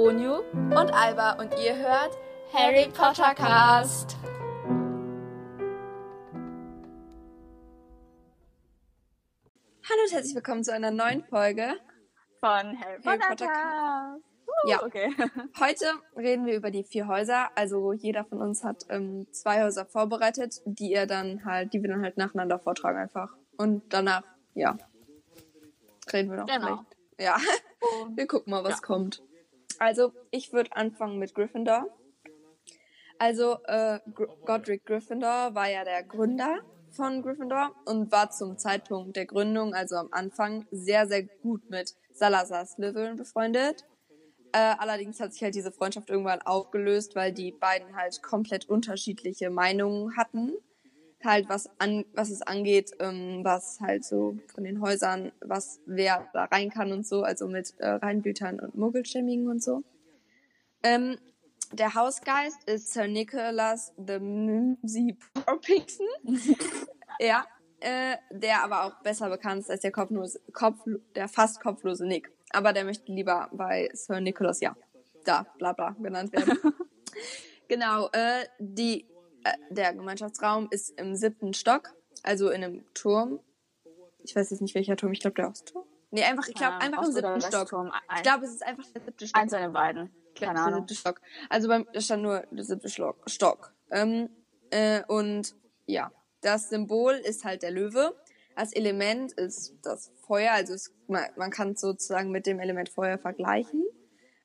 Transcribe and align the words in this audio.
Onyu 0.00 0.36
und 0.54 0.94
Alba 0.94 1.32
und 1.32 1.52
ihr 1.62 1.76
hört 1.76 2.16
Harry 2.54 2.88
Potter 2.88 3.34
Cast. 3.34 4.16
Hallo 9.88 10.00
und 10.06 10.12
herzlich 10.12 10.34
willkommen 10.34 10.62
zu 10.64 10.72
einer 10.72 10.90
neuen 10.90 11.24
Folge 11.24 11.74
von 12.40 12.50
Harry, 12.50 13.02
Harry 13.04 13.18
Potter, 13.18 13.28
Potter 13.28 13.46
Cast. 13.46 14.24
Ja. 14.66 14.82
Okay. 14.84 15.10
Heute 15.60 15.86
reden 16.16 16.44
wir 16.46 16.54
über 16.54 16.70
die 16.70 16.84
vier 16.84 17.06
Häuser. 17.06 17.50
Also 17.56 17.92
jeder 17.92 18.24
von 18.24 18.40
uns 18.40 18.62
hat 18.62 18.84
ähm, 18.90 19.26
zwei 19.32 19.62
Häuser 19.62 19.86
vorbereitet, 19.86 20.60
die 20.64 20.92
ihr 20.92 21.06
dann 21.06 21.44
halt, 21.44 21.72
die 21.72 21.82
wir 21.82 21.88
dann 21.90 22.02
halt 22.02 22.16
nacheinander 22.16 22.58
vortragen 22.58 22.98
einfach. 22.98 23.34
Und 23.56 23.82
danach, 23.92 24.22
ja, 24.54 24.76
reden 26.12 26.30
wir 26.30 26.38
noch 26.38 26.46
Genau. 26.46 26.66
vielleicht. 26.66 26.96
Ja, 27.18 27.36
wir 28.14 28.26
gucken 28.26 28.50
mal, 28.50 28.64
was 28.64 28.80
Ja. 28.80 28.86
kommt. 28.86 29.22
Also 29.80 30.12
ich 30.30 30.52
würde 30.52 30.76
anfangen 30.76 31.18
mit 31.18 31.34
Gryffindor. 31.34 31.86
Also 33.18 33.56
äh, 33.64 33.98
Gr 34.14 34.28
Godric 34.44 34.84
Gryffindor 34.84 35.54
war 35.54 35.70
ja 35.70 35.84
der 35.84 36.02
Gründer 36.02 36.60
von 36.90 37.22
Gryffindor 37.22 37.74
und 37.86 38.12
war 38.12 38.30
zum 38.30 38.58
Zeitpunkt 38.58 39.16
der 39.16 39.24
Gründung, 39.24 39.74
also 39.74 39.96
am 39.96 40.08
Anfang, 40.12 40.66
sehr, 40.70 41.08
sehr 41.08 41.22
gut 41.22 41.70
mit 41.70 41.94
Salazar 42.12 42.66
Slytherin 42.66 43.16
befreundet. 43.16 43.86
Äh, 44.52 44.74
allerdings 44.78 45.18
hat 45.18 45.32
sich 45.32 45.42
halt 45.42 45.54
diese 45.54 45.72
Freundschaft 45.72 46.10
irgendwann 46.10 46.42
aufgelöst, 46.42 47.16
weil 47.16 47.32
die 47.32 47.52
beiden 47.52 47.96
halt 47.96 48.22
komplett 48.22 48.68
unterschiedliche 48.68 49.48
Meinungen 49.48 50.14
hatten. 50.16 50.52
Halt 51.24 51.48
was 51.48 51.68
an, 51.78 52.04
was 52.14 52.30
es 52.30 52.42
angeht, 52.42 52.92
ähm, 52.98 53.40
was 53.44 53.80
halt 53.80 54.04
so 54.04 54.38
von 54.54 54.64
den 54.64 54.80
Häusern, 54.80 55.32
was 55.40 55.80
wer 55.86 56.28
da 56.32 56.44
rein 56.44 56.70
kann 56.70 56.92
und 56.92 57.06
so, 57.06 57.22
also 57.22 57.46
mit 57.46 57.74
äh, 57.78 57.88
Reinblütern 57.88 58.58
und 58.58 58.74
Muggelstämmigen 58.74 59.48
und 59.48 59.62
so. 59.62 59.82
Ähm, 60.82 61.18
der 61.72 61.94
Hausgeist 61.94 62.64
ist 62.64 62.92
Sir 62.92 63.06
Nicholas 63.06 63.92
the 63.96 64.18
Mimsy 64.18 65.16
Porpington. 65.34 66.06
ja. 67.20 67.44
Äh, 67.82 68.18
der 68.30 68.62
aber 68.62 68.84
auch 68.84 69.02
besser 69.02 69.30
bekannt 69.30 69.60
ist 69.62 69.70
als 69.70 69.80
der 69.80 69.90
kopflose, 69.90 70.38
Kopf, 70.52 70.80
der 71.14 71.28
fast 71.28 71.62
kopflose 71.62 72.06
Nick. 72.06 72.30
Aber 72.50 72.74
der 72.74 72.84
möchte 72.84 73.10
lieber 73.10 73.48
bei 73.52 73.88
Sir 73.94 74.20
Nicholas, 74.20 74.60
ja, 74.60 74.76
da, 75.24 75.46
bla 75.56 75.72
bla, 75.72 75.96
genannt 75.98 76.30
werden. 76.32 76.58
genau, 77.68 78.08
äh, 78.12 78.44
die, 78.58 79.06
der 79.70 79.94
Gemeinschaftsraum 79.94 80.68
ist 80.70 80.90
im 80.98 81.14
siebten 81.14 81.54
Stock, 81.54 81.94
also 82.22 82.50
in 82.50 82.62
einem 82.64 82.84
Turm. 82.94 83.40
Ich 84.22 84.36
weiß 84.36 84.50
jetzt 84.50 84.60
nicht 84.60 84.74
welcher 84.74 84.96
Turm, 84.96 85.12
ich 85.12 85.20
glaube 85.20 85.34
der 85.36 85.48
Ostturm. 85.48 85.84
Nee, 86.10 86.24
einfach, 86.24 86.48
ich 86.48 86.54
glaube 86.54 86.74
einfach 86.74 87.02
im 87.02 87.08
Ost- 87.08 87.14
siebten 87.14 87.40
Stock. 87.40 87.72
Ich 88.16 88.22
glaube, 88.22 88.44
es 88.44 88.50
ist 88.52 88.62
einfach 88.66 88.84
der 88.92 89.02
siebte 89.02 89.26
Stock. 89.28 89.40
Eins 89.40 89.52
von 89.52 89.62
den 89.62 89.72
beiden. 89.72 90.10
Keine 90.34 90.54
der 90.54 90.62
Ahnung. 90.64 90.80
siebte 90.80 90.94
Stock. 90.94 91.20
Also 91.48 91.68
beim, 91.68 91.86
da 91.92 92.00
stand 92.00 92.22
nur 92.22 92.40
der 92.50 92.64
siebte 92.64 92.88
Stock. 92.88 93.72
Ähm, 93.90 94.28
äh, 94.70 95.02
und 95.06 95.54
ja, 95.86 96.12
das 96.40 96.68
Symbol 96.68 97.14
ist 97.14 97.44
halt 97.44 97.62
der 97.62 97.70
Löwe. 97.70 98.14
Das 98.56 98.72
Element 98.72 99.32
ist 99.32 99.74
das 99.82 100.10
Feuer, 100.26 100.52
also 100.52 100.74
es, 100.74 100.92
man, 101.06 101.24
man 101.36 101.50
kann 101.50 101.70
es 101.72 101.80
sozusagen 101.80 102.30
mit 102.30 102.46
dem 102.46 102.60
Element 102.60 102.88
Feuer 102.90 103.16
vergleichen. 103.16 103.84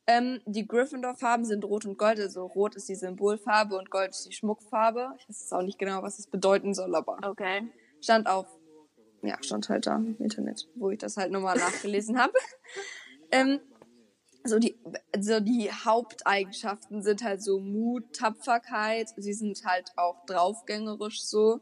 Ähm, 0.07 0.41
die 0.45 0.67
Gryffindor-Farben 0.67 1.45
sind 1.45 1.65
Rot 1.65 1.85
und 1.85 1.97
Gold, 1.97 2.19
also 2.19 2.45
Rot 2.45 2.75
ist 2.75 2.87
die 2.89 2.95
Symbolfarbe 2.95 3.75
und 3.75 3.89
Gold 3.89 4.11
ist 4.11 4.27
die 4.27 4.33
Schmuckfarbe. 4.33 5.13
Ich 5.17 5.27
weiß 5.27 5.39
jetzt 5.41 5.53
auch 5.53 5.63
nicht 5.63 5.79
genau, 5.79 6.03
was 6.03 6.19
es 6.19 6.27
bedeuten 6.27 6.73
soll, 6.75 6.93
aber 6.95 7.17
Okay. 7.23 7.67
stand 8.01 8.27
auf, 8.27 8.45
ja, 9.23 9.41
stand 9.41 9.67
halt 9.69 9.87
da 9.87 9.95
im 9.95 10.15
Internet, 10.19 10.67
wo 10.75 10.91
ich 10.91 10.99
das 10.99 11.17
halt 11.17 11.31
nochmal 11.31 11.57
nachgelesen 11.57 12.19
habe. 12.19 12.33
ähm, 13.31 13.59
so 14.43 14.59
die, 14.59 14.77
so 15.19 15.39
die 15.39 15.71
Haupteigenschaften 15.71 17.01
sind 17.01 17.23
halt 17.23 17.41
so 17.41 17.59
Mut, 17.59 18.13
Tapferkeit. 18.13 19.09
Sie 19.17 19.33
sind 19.33 19.65
halt 19.65 19.91
auch 19.95 20.23
draufgängerisch 20.27 21.23
so. 21.23 21.61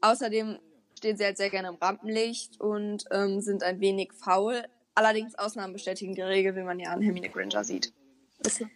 Außerdem 0.00 0.58
stehen 0.96 1.16
sie 1.16 1.24
halt 1.24 1.36
sehr 1.36 1.50
gerne 1.50 1.68
im 1.68 1.76
Rampenlicht 1.76 2.60
und 2.60 3.04
ähm, 3.12 3.40
sind 3.40 3.62
ein 3.62 3.78
wenig 3.80 4.12
faul. 4.14 4.64
Allerdings 4.98 5.36
Ausnahmen 5.36 5.72
bestätigen 5.72 6.12
die 6.16 6.22
Regel, 6.22 6.56
wie 6.56 6.62
man 6.62 6.80
ja 6.80 6.90
an 6.90 7.00
Hermine 7.00 7.28
Granger 7.28 7.62
sieht. 7.62 7.92
So. 8.42 8.66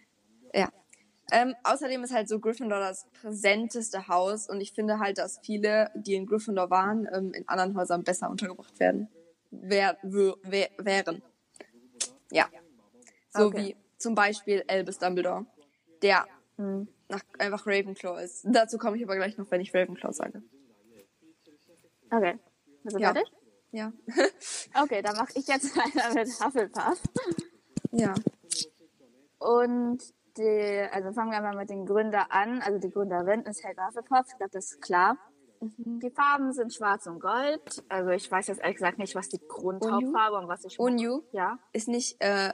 Ja. 0.53 0.69
Ähm, 1.33 1.53
außerdem 1.65 2.01
ist 2.01 2.13
halt 2.13 2.29
so 2.29 2.39
Gryffindor 2.39 2.79
das 2.79 3.07
präsenteste 3.11 4.07
Haus 4.07 4.47
und 4.47 4.61
ich 4.61 4.71
finde 4.71 4.99
halt, 4.99 5.17
dass 5.17 5.41
viele, 5.43 5.91
die 5.95 6.13
in 6.15 6.25
Gryffindor 6.25 6.69
waren, 6.69 7.09
ähm, 7.13 7.33
in 7.33 7.45
anderen 7.49 7.75
Häusern 7.75 8.05
besser 8.05 8.29
untergebracht 8.29 8.79
werden. 8.79 9.09
Wär, 9.51 9.97
wär, 10.01 10.69
wären. 10.77 11.21
Ja. 12.31 12.49
So 13.27 13.47
Okay. 13.47 13.57
wie 13.57 13.75
zum 13.97 14.15
Beispiel 14.15 14.63
Albus 14.69 14.99
Dumbledore, 14.99 15.45
der 16.01 16.25
Hm. 16.55 16.87
nach, 17.09 17.23
einfach 17.37 17.67
Ravenclaw 17.67 18.23
ist. 18.23 18.45
Dazu 18.45 18.77
komme 18.77 18.95
ich 18.95 19.03
aber 19.03 19.17
gleich 19.17 19.37
noch, 19.37 19.51
wenn 19.51 19.59
ich 19.59 19.75
Ravenclaw 19.75 20.13
sage. 20.13 20.41
Okay. 22.09 22.39
Du 22.85 22.97
Ja. 22.97 23.11
fertig? 23.11 23.29
Ja. 23.73 23.91
Okay, 24.81 25.01
dann 25.01 25.17
mache 25.17 25.33
ich 25.35 25.47
jetzt 25.47 25.75
weiter 25.75 26.13
mit 26.13 26.27
Hufflepuff. 26.39 27.01
ja. 27.91 28.13
Und 29.39 30.01
die, 30.37 30.87
also 30.91 31.11
fangen 31.11 31.31
wir 31.31 31.41
mal 31.41 31.55
mit 31.55 31.69
den 31.69 31.85
Gründer 31.85 32.31
an. 32.31 32.61
Also 32.61 32.79
die 32.79 32.89
Gründerin 32.89 33.41
ist 33.41 33.63
Helga 33.63 33.87
Hufflepuff. 33.87 34.25
Ich 34.29 34.37
glaube, 34.37 34.51
das 34.51 34.71
ist 34.71 34.81
klar. 34.81 35.17
Mhm. 35.59 35.99
Die 35.99 36.09
Farben 36.09 36.53
sind 36.53 36.73
schwarz 36.73 37.07
und 37.07 37.19
gold. 37.19 37.83
Also 37.89 38.11
ich 38.11 38.29
weiß 38.31 38.47
jetzt 38.47 38.61
ehrlich 38.61 38.77
gesagt 38.77 38.97
nicht, 38.99 39.15
was 39.15 39.29
die 39.29 39.39
Grundhauptfarbe 39.47 40.37
und 40.37 40.47
was 40.47 40.63
ich... 40.65 40.79
Unju 40.79 41.23
Ja? 41.31 41.59
ist 41.71 41.87
nicht, 41.87 42.17
äh, 42.19 42.53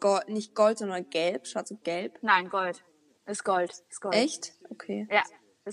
Gold, 0.00 0.28
nicht 0.28 0.54
Gold, 0.54 0.78
sondern 0.78 1.08
Gelb, 1.08 1.46
schwarz 1.46 1.70
und 1.70 1.82
Gelb. 1.82 2.18
Nein, 2.22 2.48
Gold. 2.48 2.84
Ist 3.26 3.44
Gold. 3.44 3.70
Ist 3.88 4.00
Gold. 4.00 4.14
Echt? 4.14 4.54
Okay. 4.70 5.08
Ja. 5.10 5.22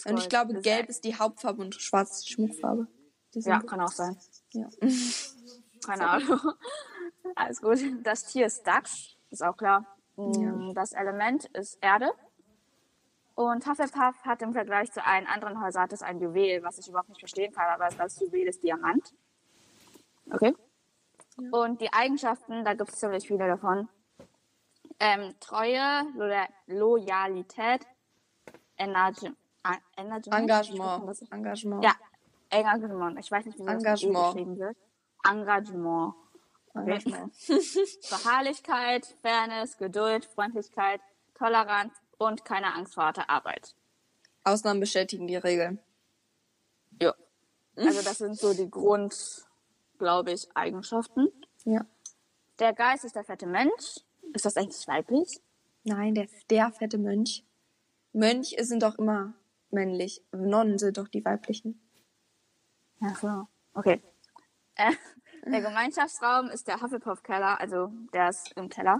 Und 0.05 0.17
ich 0.17 0.29
glaube, 0.29 0.53
Ist 0.53 0.63
Gelb 0.63 0.89
ist 0.89 1.03
die 1.03 1.15
Hauptfarbe 1.15 1.61
und 1.61 1.75
Schwarz 1.75 2.11
ist 2.17 2.27
die 2.29 2.33
Schmuckfarbe. 2.33 2.87
Die 3.35 3.39
Ja, 3.41 3.59
kann 3.61 3.81
auch 3.81 3.91
sein. 3.91 4.17
Ja. 4.53 4.67
Keine 5.85 6.09
Ahnung. 6.09 6.39
Alles 7.35 7.61
gut. 7.61 7.79
Das 8.03 8.25
Tier 8.25 8.45
ist 8.45 8.65
Dachs, 8.65 9.17
ist 9.29 9.43
auch 9.43 9.57
klar. 9.57 9.85
Mm, 10.15 10.73
Das 10.73 10.93
Element 10.93 11.45
ist 11.45 11.77
Erde. 11.81 12.11
Und 13.35 13.65
Hufflepuff 13.65 14.23
hat 14.23 14.41
im 14.43 14.53
Vergleich 14.53 14.91
zu 14.91 15.03
allen 15.03 15.25
anderen 15.25 15.61
Häusern 15.61 15.89
ein 16.01 16.19
Juwel, 16.19 16.61
was 16.63 16.77
ich 16.77 16.87
überhaupt 16.87 17.09
nicht 17.09 17.19
verstehen 17.19 17.51
kann, 17.51 17.67
aber 17.67 17.89
das 17.95 18.19
Juwel 18.19 18.47
ist 18.47 18.63
Diamant. 18.63 19.13
Okay. 20.31 20.55
Und 21.51 21.81
die 21.81 21.91
Eigenschaften, 21.91 22.63
da 22.63 22.75
gibt 22.75 22.91
es 22.91 22.99
ziemlich 22.99 23.27
viele 23.27 23.47
davon. 23.47 23.89
Ähm, 24.99 25.33
Treue, 25.39 26.05
Lo 26.15 26.45
Loyalität, 26.67 27.87
Energie, 28.77 29.31
Energie, 29.97 30.29
Engagement. 30.29 31.31
Engagement. 31.31 31.83
Ja, 31.83 31.93
Engagement. 32.53 33.19
Ich 33.19 33.31
weiß 33.31 33.45
nicht, 33.45 33.59
wie 33.59 33.65
das 33.65 33.75
mit 33.75 33.85
E 33.85 33.87
Engagement. 33.87 34.35
geschrieben 34.35 34.59
wird. 34.59 34.77
Engagement. 35.29 36.15
Engagement. 36.75 37.33
Beharrlichkeit, 38.09 39.05
Fairness, 39.21 39.77
Geduld, 39.77 40.25
Freundlichkeit, 40.25 41.01
Toleranz 41.35 41.93
und 42.17 42.45
keine 42.45 42.73
Angst 42.73 42.95
vor 42.95 43.05
harter 43.05 43.29
Arbeit. 43.29 43.75
Ausnahmen 44.43 44.79
bestätigen 44.79 45.27
die 45.27 45.35
Regeln. 45.35 45.79
Ja. 47.01 47.13
Also 47.75 48.01
das 48.01 48.17
sind 48.17 48.37
so 48.37 48.53
die 48.53 48.69
Grund, 48.69 49.45
glaube 49.97 50.31
ich, 50.31 50.47
Eigenschaften. 50.55 51.29
Ja. 51.65 51.85
Der 52.59 52.73
Geist 52.73 53.05
ist 53.05 53.15
der 53.15 53.23
fette 53.23 53.47
Mensch. 53.47 53.99
Ist 54.33 54.45
das 54.45 54.57
eigentlich 54.57 54.87
weiblich? 54.87 55.41
Nein, 55.83 56.15
der, 56.15 56.27
der 56.49 56.71
fette 56.71 56.97
Mönch. 56.97 57.45
Mönche 58.13 58.63
sind 58.63 58.83
doch 58.83 58.97
immer 58.97 59.33
männlich. 59.69 60.23
Nonnen 60.31 60.77
sind 60.77 60.97
doch 60.97 61.07
die 61.07 61.25
weiblichen. 61.25 61.82
Ja, 63.03 63.15
so. 63.15 63.47
Okay. 63.73 64.01
Äh, 64.75 64.93
der 65.45 65.61
Gemeinschaftsraum 65.61 66.49
ist 66.49 66.69
der 66.69 66.81
Hufflepuff-Keller, 66.81 67.59
also 67.59 67.91
der 68.13 68.29
ist 68.29 68.53
im 68.55 68.69
Keller. 68.69 68.97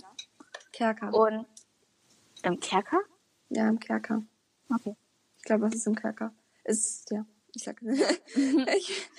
Kerker. 0.74 1.14
Und 1.14 1.48
im 2.44 2.60
Kerker? 2.60 3.00
Ja, 3.48 3.70
im 3.70 3.80
Kerker. 3.80 4.22
Okay. 4.70 4.98
Ich 5.38 5.44
glaube, 5.44 5.66
das 5.66 5.76
ist 5.76 5.88
im 5.88 5.96
Kerker. 5.96 6.34
Ist, 6.66 7.12
ja. 7.12 7.26
Ich 7.56 7.64
sag. 7.64 7.82
ich, 7.82 9.10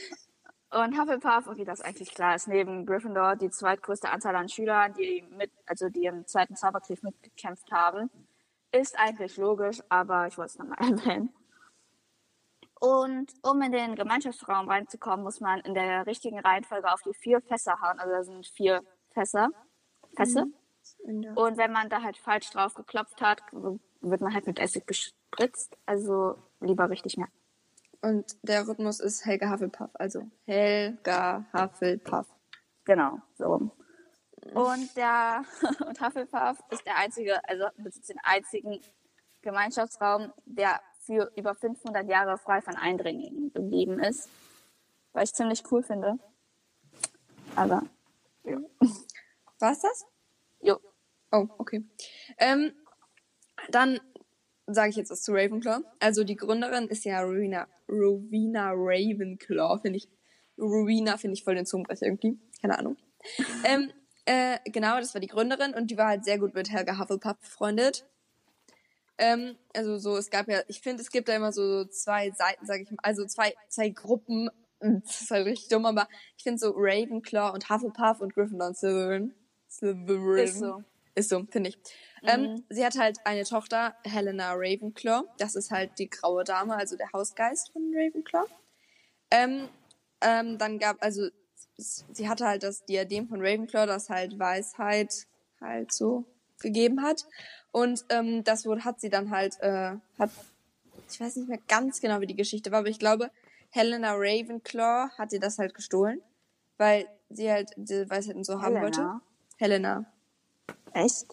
Und 0.71 1.01
Hufflepuff, 1.01 1.47
okay, 1.47 1.65
das 1.65 1.81
ist 1.81 1.87
eigentlich 1.87 2.15
klar, 2.15 2.35
ist 2.35 2.47
neben 2.49 2.85
Gryffindor 2.85 3.37
die 3.37 3.49
zweitgrößte 3.49 4.11
Anzahl 4.11 4.37
an 4.37 4.51
Schülern, 4.51 4.93
die 4.93 5.25
mit, 5.31 5.51
also 5.65 5.89
die 5.89 6.05
im 6.05 6.27
Zweiten 6.27 6.57
Zauberkrieg 6.57 7.03
mitgekämpft 7.03 7.73
haben. 7.73 8.11
Ist 8.71 8.99
eigentlich 8.99 9.39
logisch, 9.39 9.81
aber 9.89 10.27
ich 10.27 10.37
wollte 10.37 10.51
es 10.51 10.59
nochmal 10.59 10.79
erwähnen. 10.91 11.33
Und 12.85 13.33
um 13.43 13.63
in 13.63 13.73
den 13.73 13.95
Gemeinschaftsraum 13.95 14.69
reinzukommen, 14.69 15.25
muss 15.25 15.41
man 15.41 15.61
in 15.61 15.73
der 15.73 16.07
richtigen 16.07 16.39
Reihenfolge 16.39 16.93
auf 16.93 17.01
die 17.01 17.15
vier 17.15 17.41
Fässer 17.41 17.81
hauen. 17.81 17.99
Also 17.99 18.13
da 18.13 18.23
sind 18.23 18.47
vier 18.47 18.83
Fässer. 19.13 19.49
Fässer. 20.17 20.45
der, 21.07 21.37
Und 21.37 21.57
wenn 21.57 21.73
man 21.73 21.89
da 21.89 22.03
halt 22.03 22.19
falsch 22.19 22.51
drauf 22.51 22.75
geklopft 22.75 23.23
hat, 23.23 23.41
wird 23.53 24.21
man 24.21 24.35
halt 24.35 24.47
mit 24.47 24.59
Essig 24.59 24.85
bespritzt. 24.85 25.79
Also 25.87 26.37
lieber 26.61 26.91
richtig 26.91 27.17
merken. 27.17 27.33
und 28.03 28.37
der 28.43 28.69
Rhythmus 28.69 29.01
ist 29.01 29.25
Helga 29.25 29.51
Hufflepuff. 29.51 29.91
Also 29.95 30.29
Helga 30.45 31.47
Hufflepuff. 31.55 32.27
Genau, 32.85 33.19
so 33.39 33.47
rum. 33.47 33.73
Und 34.53 34.95
der 34.95 35.43
und 35.89 36.01
Hufflepuff 36.03 36.59
ist 36.71 36.85
der 36.85 36.99
einzige, 36.99 37.41
also 37.49 37.65
besitzt 37.79 38.11
den 38.11 38.21
einzigen 38.23 38.79
Gemeinschaftsraum, 39.41 40.33
der 40.45 40.81
für 41.05 41.33
über 41.37 41.55
500 41.55 42.09
Jahre 42.09 42.39
frei 42.39 42.61
von 42.61 42.77
Eindringlingen 42.77 43.53
geblieben 43.53 44.01
ist. 44.01 44.29
Was 45.13 45.31
ich 45.31 45.35
ziemlich 45.35 45.63
cool 45.71 45.83
finde. 45.83 46.19
Aber, 47.57 47.83
ja. 48.45 48.59
War's 49.59 49.81
das? 49.81 50.05
Jo. 50.61 50.79
Oh, 51.31 51.47
okay. 51.59 51.85
Ähm, 52.39 52.73
dann 53.71 54.01
sage 54.67 54.91
ich 54.91 54.97
jetzt 54.97 55.11
was 55.11 55.23
zu 55.23 55.33
Ravenclaw. 55.33 55.81
Also 56.01 56.25
die 56.25 56.37
Gründerin 56.37 56.89
ist 56.89 57.05
ja 57.05 57.21
Rowena, 57.21 57.69
Rowena 57.89 58.73
Ravenclaw, 58.73 59.81
finde 59.81 59.99
ich. 59.99 60.09
Rowena 60.59 61.17
finde 61.17 61.35
ich 61.35 61.45
voll 61.45 61.55
den 61.55 61.67
Zungenbrecher 61.67 62.07
irgendwie. 62.07 62.39
Keine 62.61 62.79
Ahnung. 62.79 62.97
ähm, 63.65 63.93
äh, 64.25 64.59
genau, 64.71 64.99
das 64.99 65.15
war 65.15 65.21
die 65.21 65.27
Gründerin 65.27 65.75
und 65.75 65.91
die 65.91 65.97
war 65.97 66.09
halt 66.09 66.25
sehr 66.25 66.39
gut 66.39 66.55
mit 66.55 66.71
Helga 66.71 66.99
Hufflepuff 66.99 67.39
befreundet. 67.41 68.07
Ähm, 69.19 69.57
also 69.75 69.99
so, 69.99 70.17
es 70.17 70.31
gab 70.31 70.49
ja, 70.49 70.63
ich 70.69 70.81
finde, 70.81 71.03
es 71.03 71.11
gibt 71.11 71.29
da 71.29 71.37
immer 71.37 71.53
so 71.53 71.85
zwei 71.85 72.31
Seiten, 72.31 72.67
sage 72.67 72.83
ich 72.83 72.91
mal, 72.91 72.99
also 73.03 73.25
zwei, 73.27 73.55
zwei 73.69 73.91
Gruppen. 73.91 74.51
Das 74.81 75.23
ist 75.23 75.31
halt 75.31 75.47
richtig 75.47 75.69
dumm, 75.69 75.87
aber 75.87 76.07
ich 76.37 76.43
finde 76.43 76.59
so 76.59 76.75
Ravenclaw 76.77 77.55
und 77.55 77.71
Hufflepuff 77.71 78.21
und 78.21 78.35
Gryffindor 78.35 78.69
und 78.69 78.77
Slytherin. 78.77 79.35
Slytherin. 79.71 80.45
Ist 80.45 80.59
so. 80.59 80.85
Ist 81.15 81.29
so, 81.31 81.45
finde 81.49 81.71
ich. 81.71 81.79
Ähm, 82.25 82.65
sie 82.69 82.85
hat 82.85 82.99
halt 82.99 83.19
eine 83.25 83.45
Tochter, 83.45 83.95
Helena 84.05 84.53
Ravenclaw. 84.53 85.23
Das 85.39 85.55
ist 85.55 85.71
halt 85.71 85.99
die 85.99 86.11
graue 86.11 86.45
Dame, 86.45 86.77
also 86.77 86.97
der 86.97 87.11
Hausgeist 87.13 87.73
von 87.73 87.93
Ravenclaw. 87.95 88.47
Ähm, 89.31 89.69
ähm, 90.21 90.59
dann 90.59 90.79
gab, 90.79 91.03
also 91.03 91.29
sie 91.77 92.29
hatte 92.29 92.47
halt 92.47 92.63
das 92.63 92.85
Diadem 92.85 93.29
von 93.29 93.41
Ravenclaw, 93.41 93.87
das 93.87 94.11
halt 94.11 94.39
Weisheit 94.39 95.27
halt 95.61 95.93
so 95.93 96.25
gegeben 96.61 97.03
hat. 97.03 97.25
Und 97.75 98.05
ähm, 98.11 98.45
das 98.45 98.67
wurde, 98.67 98.85
hat 98.85 99.01
sie 99.01 99.11
dann 99.11 99.33
halt, 99.33 99.59
äh, 99.59 99.97
hat, 100.17 100.31
ich 101.11 101.21
weiß 101.21 101.35
nicht 101.35 101.49
mehr 101.49 101.59
ganz 101.67 102.01
genau, 102.01 102.21
wie 102.21 102.27
die 102.29 102.37
Geschichte 102.37 102.71
war, 102.71 102.79
aber 102.79 102.89
ich 102.89 103.01
glaube, 103.01 103.33
Helena 103.71 104.13
Ravenclaw 104.15 105.11
hat 105.19 105.33
ihr 105.33 105.41
das 105.41 105.59
halt 105.59 105.75
gestohlen, 105.75 106.23
weil 106.79 107.09
sie 107.31 107.51
halt 107.51 107.73
die 107.75 108.09
Weisheiten 108.09 108.45
so 108.45 108.63
haben 108.63 108.81
wollte. 108.81 109.01
Helena? 109.01 109.21
Helena. 109.57 110.05
Echt? 110.93 111.27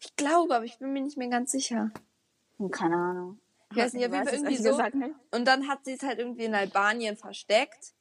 Ich 0.00 0.16
glaube, 0.16 0.56
aber 0.56 0.64
ich 0.64 0.80
bin 0.80 0.92
mir 0.92 1.02
nicht 1.02 1.16
mehr 1.16 1.28
ganz 1.28 1.52
sicher. 1.52 1.92
Hm, 2.58 2.72
Keine 2.72 2.96
Ahnung. 2.96 3.38
Ich 3.70 3.76
weiß 3.76 3.92
nicht, 3.92 4.06
auf 4.06 4.12
jeden 4.12 4.24
Fall 4.24 4.34
irgendwie 4.34 4.56
so. 4.56 4.70
gesagt 4.70 4.96
nicht. 4.96 5.14
Und 5.30 5.44
dann 5.44 5.68
hat 5.68 5.84
sie 5.84 5.92
es 5.92 6.02
halt 6.02 6.18
irgendwie 6.18 6.46
in 6.46 6.54
Albanien 6.56 7.16
versteckt. 7.16 7.93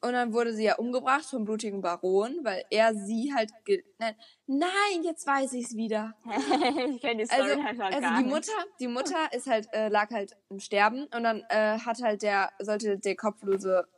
Und 0.00 0.12
dann 0.12 0.32
wurde 0.32 0.52
sie 0.52 0.64
ja 0.64 0.76
umgebracht 0.76 1.24
vom 1.24 1.44
blutigen 1.44 1.80
Baron, 1.80 2.38
weil 2.44 2.64
er 2.70 2.94
sie 2.94 3.32
halt 3.34 3.50
Nein, 3.98 4.14
nein, 4.46 5.02
jetzt 5.02 5.26
weiß 5.26 5.52
ich's 5.54 5.74
wieder. 5.74 6.14
ich 6.24 7.00
kenne 7.00 7.22
die 7.22 7.26
Story 7.26 7.50
Also, 7.50 7.82
halt 7.82 7.94
also 7.94 8.22
die. 8.22 8.28
Mutter, 8.28 8.52
die 8.78 8.88
Mutter 8.88 9.32
ist 9.32 9.48
halt, 9.48 9.68
äh, 9.72 9.88
lag 9.88 10.10
halt 10.10 10.36
im 10.50 10.60
Sterben 10.60 11.04
und 11.14 11.24
dann 11.24 11.44
äh, 11.48 11.78
hat 11.78 12.00
halt 12.00 12.22
der, 12.22 12.50
sollte 12.60 12.96
der 12.98 13.16
kopflose, 13.16 13.88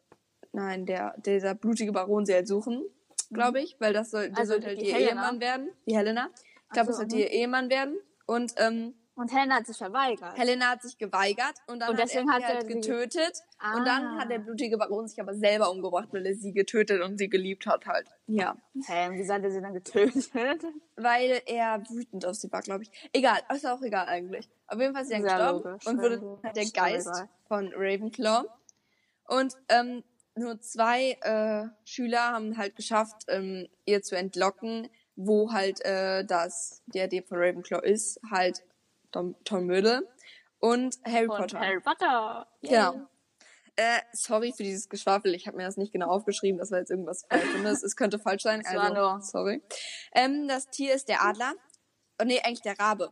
nein, 0.52 0.86
der, 0.86 1.14
dieser 1.18 1.54
blutige 1.54 1.92
Baron 1.92 2.24
sie 2.24 2.32
halt 2.32 2.48
suchen, 2.48 2.82
glaube 3.30 3.60
ich, 3.60 3.76
weil 3.78 3.92
das 3.92 4.10
soll, 4.10 4.30
der 4.30 4.38
Also 4.38 4.52
sollte 4.52 4.68
halt 4.68 4.82
ihr? 4.82 4.96
Ehemann 4.96 5.38
werden, 5.40 5.70
die 5.86 5.96
Helena. 5.96 6.30
Ich 6.64 6.70
glaube, 6.72 6.90
es 6.90 6.96
so, 6.96 7.02
sollte 7.02 7.16
mhm. 7.16 7.22
ihr 7.22 7.30
Ehemann 7.30 7.68
werden 7.68 7.98
und 8.26 8.54
ähm, 8.56 8.94
Und 9.20 9.30
Helena 9.34 9.56
hat 9.56 9.66
sich 9.66 9.76
verweigert. 9.76 10.34
Helena 10.38 10.70
hat 10.70 10.82
sich 10.82 10.96
geweigert 10.96 11.54
und 11.66 11.80
dann 11.80 11.90
Und 11.90 12.00
hat 12.00 12.10
er 12.10 12.24
hat 12.26 12.38
sie 12.40 12.44
halt 12.46 12.54
er 12.54 12.60
sie- 12.62 12.74
getötet. 12.74 13.42
Und 13.76 13.84
dann 13.86 14.06
Ah. 14.06 14.20
hat 14.20 14.30
der 14.30 14.38
blutige 14.38 14.78
Baron 14.78 15.06
sich 15.08 15.20
aber 15.20 15.34
selber 15.34 15.70
umgebracht, 15.70 16.08
weil 16.12 16.24
er 16.24 16.34
sie 16.34 16.52
getötet 16.52 17.02
und 17.02 17.18
sie 17.18 17.28
geliebt 17.28 17.66
hat 17.66 17.84
halt. 17.86 18.08
Ja. 18.26 18.56
Hä, 18.86 19.10
wie 19.10 19.30
hat 19.30 19.42
er 19.42 19.50
sie 19.50 19.60
dann 19.60 19.74
getötet? 19.74 20.30
Weil 20.96 21.42
er 21.44 21.82
wütend 21.90 22.24
auf 22.24 22.34
sie 22.36 22.50
war, 22.50 22.62
glaube 22.62 22.84
ich. 22.84 22.90
Egal, 23.12 23.40
ist 23.54 23.66
auch 23.66 23.82
egal 23.82 24.06
eigentlich. 24.06 24.48
Auf 24.66 24.80
jeden 24.80 24.94
Fall 24.94 25.02
ist 25.02 25.08
Sehr 25.08 25.20
gestorben 25.20 25.78
und 25.84 25.98
wurde 26.00 26.38
halt 26.42 26.56
der 26.56 26.62
Ist 26.62 26.74
Geist 26.74 27.24
von 27.46 27.72
Ravenclaw. 27.76 28.44
Und 29.28 29.54
ähm, 29.68 30.02
nur 30.34 30.60
zwei 30.62 31.18
äh, 31.20 31.66
Schüler 31.84 32.32
haben 32.32 32.56
halt 32.56 32.74
geschafft, 32.74 33.24
ähm, 33.28 33.68
ihr 33.84 34.02
zu 34.02 34.16
entlocken, 34.16 34.88
wo 35.16 35.52
halt 35.52 35.84
äh, 35.84 36.24
das 36.24 36.82
Diadem 36.86 37.24
von 37.24 37.36
Ravenclaw 37.38 37.84
ist, 37.86 38.18
halt 38.30 38.62
Tom, 39.12 39.36
Tom 39.44 39.68
Riddle 39.68 40.08
und 40.58 40.98
Harry 41.04 41.26
Und 41.28 41.36
Potter. 41.36 41.60
Harry 41.60 41.80
Potter. 41.80 42.46
Yay. 42.62 42.70
Genau. 42.70 43.06
Äh, 43.76 44.00
sorry 44.12 44.52
für 44.54 44.62
dieses 44.62 44.88
Geschwafel. 44.88 45.34
Ich 45.34 45.46
habe 45.46 45.56
mir 45.56 45.64
das 45.64 45.76
nicht 45.76 45.92
genau 45.92 46.08
aufgeschrieben. 46.08 46.58
Das 46.58 46.70
war 46.70 46.80
jetzt 46.80 46.90
irgendwas 46.90 47.24
Falsches. 47.30 47.82
es 47.82 47.96
könnte 47.96 48.18
falsch 48.18 48.42
sein. 48.42 48.62
Also, 48.66 49.18
sorry. 49.20 49.62
Ähm, 50.12 50.48
das 50.48 50.68
Tier 50.68 50.94
ist 50.94 51.08
der 51.08 51.24
Adler. 51.24 51.54
Oh, 52.20 52.24
nee, 52.24 52.40
eigentlich 52.42 52.60
der 52.60 52.78
Rabe. 52.78 53.10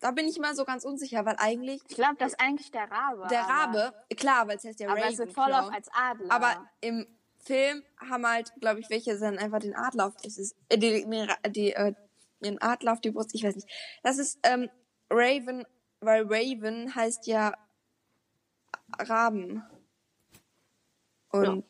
Da 0.00 0.12
bin 0.12 0.26
ich 0.26 0.38
immer 0.38 0.54
so 0.54 0.64
ganz 0.64 0.84
unsicher, 0.84 1.26
weil 1.26 1.36
eigentlich 1.38 1.82
Ich 1.88 1.96
glaube, 1.96 2.16
das 2.18 2.32
ist 2.32 2.40
eigentlich 2.40 2.70
der 2.70 2.90
Rabe. 2.90 3.26
der 3.28 3.42
Rabe, 3.42 3.92
klar, 4.16 4.48
weil 4.48 4.56
es 4.56 4.64
heißt 4.64 4.80
ja 4.80 4.88
Aber 4.88 5.04
es 5.04 5.18
wird 5.18 5.34
voll 5.34 5.52
auf 5.52 5.70
als 5.70 5.90
Adler. 5.92 6.32
Aber 6.32 6.70
im 6.80 7.06
Film 7.38 7.82
haben 8.10 8.26
halt, 8.26 8.52
glaube 8.60 8.80
ich, 8.80 8.88
welche 8.88 9.18
dann 9.18 9.38
einfach 9.38 9.58
den 9.58 9.76
Adler 9.76 10.06
auf 10.06 10.14
es 10.24 10.38
ist, 10.38 10.56
äh, 10.70 10.78
die, 10.78 11.04
die, 11.04 11.50
die, 11.52 11.72
äh, 11.74 11.92
den 12.40 12.62
Adler 12.62 12.94
auf 12.94 13.02
die 13.02 13.10
Brust, 13.10 13.34
ich 13.34 13.44
weiß 13.44 13.54
nicht. 13.54 13.68
Das 14.02 14.16
ist 14.16 14.38
ähm, 14.42 14.70
Raven, 15.10 15.66
weil 16.00 16.24
Raven 16.26 16.94
heißt 16.94 17.26
ja 17.26 17.54
Raben. 18.98 19.62
Und 21.32 21.64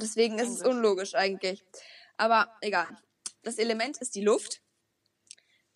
deswegen 0.00 0.38
ist 0.38 0.50
es 0.50 0.62
unlogisch 0.62 1.14
eigentlich. 1.14 1.64
Aber 2.16 2.48
egal. 2.60 2.86
Das 3.42 3.58
Element 3.58 3.98
ist 3.98 4.14
die 4.14 4.22
Luft. 4.22 4.62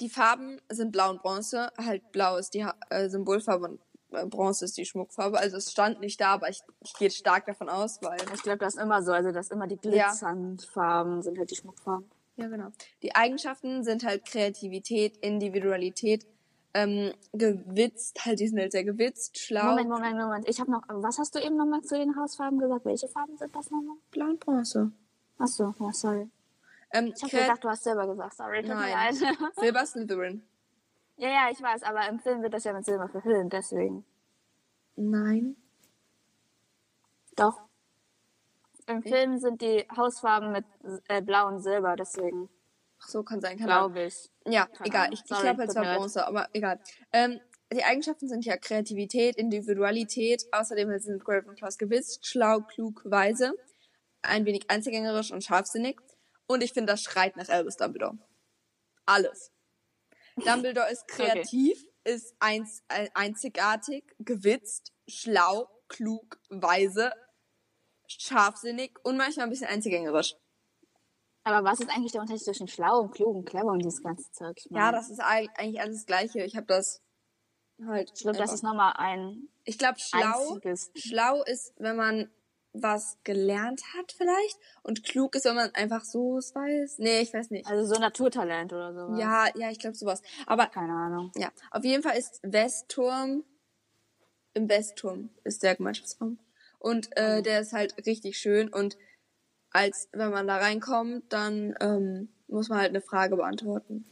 Die 0.00 0.08
Farben 0.08 0.60
sind 0.70 0.92
blau 0.92 1.10
und 1.10 1.22
bronze. 1.22 1.72
Halt 1.78 2.12
blau 2.12 2.36
ist 2.36 2.54
die 2.54 2.64
Ha- 2.64 2.76
äh, 2.90 3.08
Symbolfarbe 3.08 3.64
und 3.66 3.80
äh, 4.12 4.26
bronze 4.26 4.66
ist 4.66 4.76
die 4.76 4.84
Schmuckfarbe. 4.84 5.38
Also 5.38 5.56
es 5.56 5.72
stand 5.72 6.00
nicht 6.00 6.20
da, 6.20 6.34
aber 6.34 6.48
ich, 6.50 6.60
ich 6.84 6.92
gehe 6.94 7.10
stark 7.10 7.46
davon 7.46 7.68
aus, 7.68 8.00
weil 8.02 8.18
ich 8.34 8.42
glaube, 8.42 8.58
das 8.58 8.74
ist 8.74 8.80
immer 8.80 9.02
so. 9.02 9.12
Also, 9.12 9.32
das 9.32 9.48
immer 9.50 9.66
die 9.66 9.78
Glitzerndfarben 9.78 11.22
sind 11.22 11.38
halt 11.38 11.50
die 11.50 11.56
Schmuckfarben. 11.56 12.10
Ja, 12.36 12.48
genau. 12.48 12.68
Die 13.02 13.14
Eigenschaften 13.14 13.82
sind 13.84 14.04
halt 14.04 14.26
Kreativität, 14.26 15.16
Individualität, 15.18 16.26
ähm, 16.76 17.14
gewitzt, 17.32 18.24
halt 18.26 18.38
die 18.38 18.48
sind 18.48 18.58
halt 18.58 18.72
sehr 18.72 18.84
gewitzt, 18.84 19.38
schlau, 19.38 19.70
Moment, 19.70 19.88
Moment, 19.88 20.18
Moment. 20.18 20.48
Ich 20.48 20.60
habe 20.60 20.70
noch. 20.70 20.82
Was 20.88 21.18
hast 21.18 21.34
du 21.34 21.38
eben 21.38 21.56
nochmal 21.56 21.80
zu 21.80 21.96
den 21.96 22.14
Hausfarben 22.16 22.58
gesagt? 22.58 22.84
Welche 22.84 23.08
Farben 23.08 23.36
sind 23.38 23.56
das 23.56 23.70
nochmal? 23.70 23.96
blau 24.10 24.26
und 24.26 24.40
bronze. 24.40 24.92
Achso, 25.38 25.74
ja, 25.80 25.92
sorry. 25.92 26.28
Ähm, 26.92 27.12
Ich 27.16 27.22
habe 27.22 27.42
gedacht, 27.42 27.64
du 27.64 27.68
hast 27.70 27.82
selber 27.82 28.06
gesagt. 28.06 28.34
Sorry, 28.34 28.60
tut 28.60 28.68
mir 28.68 28.74
Nein. 28.74 29.14
leid. 29.20 29.36
Silber 29.56 29.86
Slytherin. 29.86 30.42
ja, 31.16 31.28
ja, 31.28 31.48
ich 31.50 31.62
weiß, 31.62 31.82
aber 31.82 32.06
im 32.08 32.18
Film 32.20 32.42
wird 32.42 32.52
das 32.52 32.64
ja 32.64 32.74
mit 32.74 32.84
Silber 32.84 33.08
verhüllt, 33.08 33.52
deswegen. 33.52 34.04
Nein. 34.96 35.56
Doch. 37.36 37.60
Im 38.86 39.02
Film 39.02 39.38
sind 39.38 39.62
die 39.62 39.86
Hausfarben 39.96 40.52
mit 40.52 40.64
äh, 41.08 41.22
Blau 41.22 41.48
und 41.48 41.60
Silber, 41.60 41.96
deswegen 41.96 42.48
Ach 43.06 43.10
so, 43.10 43.22
kann 43.22 43.40
sein, 43.40 43.56
keine 43.56 43.72
Ahnung. 43.72 43.92
glaube 43.92 44.08
ich. 44.08 44.30
Ja, 44.46 44.66
Keine 44.66 44.88
egal. 44.88 45.12
Ich, 45.12 45.20
ich 45.20 45.26
glaube, 45.26 45.62
es 45.62 45.76
war 45.76 45.84
leid. 45.84 45.98
Bronze, 45.98 46.26
aber 46.26 46.48
egal. 46.52 46.80
Ähm, 47.12 47.40
die 47.72 47.84
Eigenschaften 47.84 48.28
sind 48.28 48.44
ja 48.44 48.56
Kreativität, 48.56 49.36
Individualität, 49.36 50.44
außerdem 50.50 50.98
sind 50.98 51.22
Ravenclaws 51.26 51.78
gewiss, 51.78 52.18
schlau, 52.22 52.62
klug, 52.62 53.02
weise, 53.04 53.54
ein 54.22 54.44
wenig 54.44 54.68
einzelgängerisch 54.70 55.30
und 55.30 55.44
scharfsinnig. 55.44 56.00
Und 56.48 56.64
ich 56.64 56.72
finde, 56.72 56.92
das 56.92 57.02
schreit 57.02 57.36
nach 57.36 57.48
Albus 57.48 57.76
Dumbledore. 57.76 58.18
Alles. 59.04 59.52
Dumbledore 60.44 60.90
ist 60.90 61.06
kreativ, 61.06 61.84
ist 62.02 62.34
eins, 62.40 62.82
äh, 62.88 63.08
einzigartig, 63.14 64.04
gewitzt, 64.18 64.92
schlau, 65.06 65.68
klug, 65.86 66.40
weise, 66.48 67.12
scharfsinnig 68.08 68.98
und 69.04 69.16
manchmal 69.16 69.46
ein 69.46 69.50
bisschen 69.50 69.68
einzelgängerisch. 69.68 70.34
Aber 71.46 71.62
was 71.64 71.78
ist 71.78 71.88
eigentlich 71.90 72.10
der 72.10 72.20
Unterschied 72.22 72.44
zwischen 72.44 72.66
schlau 72.66 73.02
und 73.02 73.12
klug 73.12 73.36
und 73.36 73.44
clever 73.44 73.68
und 73.70 73.78
dieses 73.78 74.02
ganze 74.02 74.28
Zeug? 74.32 74.56
Ich 74.58 74.66
Ja, 74.70 74.90
das 74.90 75.08
ist 75.10 75.20
eig- 75.22 75.48
eigentlich 75.56 75.80
alles 75.80 75.98
das 75.98 76.06
Gleiche. 76.06 76.42
Ich 76.42 76.56
habe 76.56 76.66
das 76.66 77.00
halt. 77.86 78.10
Ich 78.16 78.22
glaube, 78.22 78.36
das 78.38 78.52
ist 78.52 78.64
nochmal 78.64 78.94
ein 78.96 79.48
Ich 79.64 79.78
glaube, 79.78 80.00
schlau, 80.00 80.48
einziges. 80.54 80.90
schlau 80.96 81.44
ist, 81.44 81.72
wenn 81.76 81.94
man 81.94 82.28
was 82.72 83.16
gelernt 83.22 83.80
hat 83.96 84.10
vielleicht. 84.10 84.58
Und 84.82 85.04
klug 85.04 85.36
ist, 85.36 85.44
wenn 85.44 85.54
man 85.54 85.72
einfach 85.76 86.04
so 86.04 86.36
es 86.38 86.52
weiß. 86.52 86.98
Nee, 86.98 87.20
ich 87.20 87.32
weiß 87.32 87.50
nicht. 87.50 87.68
Also 87.68 87.94
so 87.94 88.00
Naturtalent 88.00 88.72
oder 88.72 88.92
so. 88.92 89.14
Ja, 89.20 89.46
ja, 89.54 89.70
ich 89.70 89.78
glaube 89.78 89.94
sowas. 89.96 90.22
Aber 90.48 90.66
Keine 90.66 90.92
Ahnung. 90.94 91.30
ja, 91.36 91.50
auf 91.70 91.84
jeden 91.84 92.02
Fall 92.02 92.18
ist 92.18 92.40
Westturm, 92.42 93.44
im 94.54 94.68
Westturm 94.68 95.30
ist 95.44 95.62
der 95.62 95.76
Gemeinschaftsraum. 95.76 96.40
Und 96.80 97.16
äh, 97.16 97.40
der 97.40 97.60
ist 97.60 97.72
halt 97.72 98.04
richtig 98.04 98.36
schön. 98.36 98.68
Und 98.68 98.98
als 99.76 100.08
wenn 100.12 100.30
man 100.30 100.46
da 100.46 100.56
reinkommt, 100.56 101.32
dann 101.32 101.74
ähm, 101.80 102.28
muss 102.48 102.68
man 102.68 102.78
halt 102.78 102.90
eine 102.90 103.00
Frage 103.00 103.36
beantworten. 103.36 104.04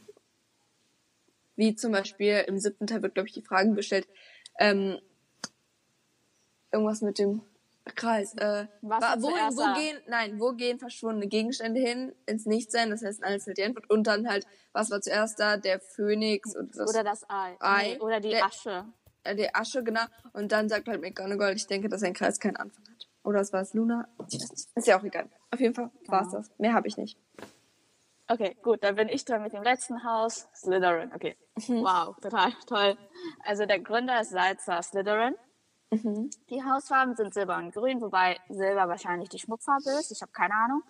Wie 1.55 1.75
zum 1.75 1.91
Beispiel 1.91 2.43
im 2.47 2.59
siebten 2.59 2.85
Teil 2.87 3.01
wird, 3.01 3.15
glaube 3.15 3.27
ich, 3.27 3.33
die 3.33 3.41
Frage 3.41 3.73
gestellt, 3.73 4.07
ähm, 4.59 4.99
irgendwas 6.71 7.01
mit 7.01 7.17
dem 7.17 7.41
Kreis. 7.95 8.33
Äh, 8.35 8.67
Was 8.81 9.21
wo, 9.21 9.27
wo 9.29 9.73
gehen, 9.79 9.97
nein, 10.07 10.39
wo 10.39 10.51
gehen 10.53 10.79
verschwundene 10.79 11.27
Gegenstände 11.27 11.79
hin? 11.79 12.13
Ins 12.25 12.45
Nichtsein, 12.45 12.89
das 12.89 13.03
heißt 13.03 13.23
alles 13.23 13.45
halt 13.47 13.57
die 13.57 13.63
Antwort. 13.63 13.89
Und 13.89 14.05
dann 14.07 14.27
halt, 14.27 14.45
was 14.73 14.89
war 14.91 15.01
zuerst 15.01 15.39
da? 15.39 15.57
Der 15.57 15.79
Phönix 15.79 16.55
oder 16.55 16.67
das, 16.73 16.89
Oder 16.89 17.03
das 17.03 17.29
Ei. 17.29 17.55
Ei. 17.59 17.87
Nee, 17.93 17.99
oder 17.99 18.19
die 18.19 18.29
Der- 18.31 18.45
Asche. 18.45 18.85
äh, 19.23 19.35
die 19.35 19.53
Asche, 19.53 19.83
genau. 19.83 20.03
Und 20.33 20.51
dann 20.51 20.67
sagt 20.67 20.87
halt 20.87 21.01
McGonagall, 21.01 21.55
ich 21.55 21.67
denke, 21.67 21.87
dass 21.89 22.03
ein 22.03 22.13
Kreis 22.13 22.39
keinen 22.39 22.57
Anfang 22.57 22.83
hat. 22.89 22.94
Oder 23.25 23.39
es 23.41 23.51
war 23.51 23.61
es 23.61 23.73
Luna? 23.73 24.07
Ist 24.75 24.87
ja 24.87 24.99
auch 24.99 25.03
egal. 25.03 25.27
Auf 25.51 25.59
jeden 25.59 25.73
Fall 25.73 25.89
war 26.07 26.21
es 26.21 26.31
das. 26.31 26.51
Mehr 26.59 26.73
habe 26.73 26.87
ich 26.87 26.95
nicht. 26.95 27.17
Okay, 28.27 28.55
gut, 28.61 28.83
dann 28.83 28.95
bin 28.95 29.09
ich 29.09 29.25
dran 29.25 29.41
mit 29.41 29.53
dem 29.53 29.63
letzten 29.63 30.03
Haus. 30.03 30.47
Slytherin, 30.55 31.11
okay. 31.13 31.35
Wow, 31.67 32.15
total 32.21 32.53
toll. 32.67 32.97
Also 33.43 33.65
der 33.65 33.79
Gründer 33.79 34.21
ist 34.21 34.29
Salza 34.29 34.81
Slytherin. 34.81 35.35
Die 35.91 36.63
Hausfarben 36.63 37.15
sind 37.15 37.33
Silber 37.33 37.57
und 37.57 37.73
Grün, 37.73 38.01
wobei 38.01 38.37
Silber 38.49 38.87
wahrscheinlich 38.87 39.29
die 39.29 39.39
Schmuckfarbe 39.39 39.91
ist. 39.99 40.11
Ich 40.11 40.21
habe 40.21 40.31
keine 40.31 40.53
Ahnung. 40.53 40.83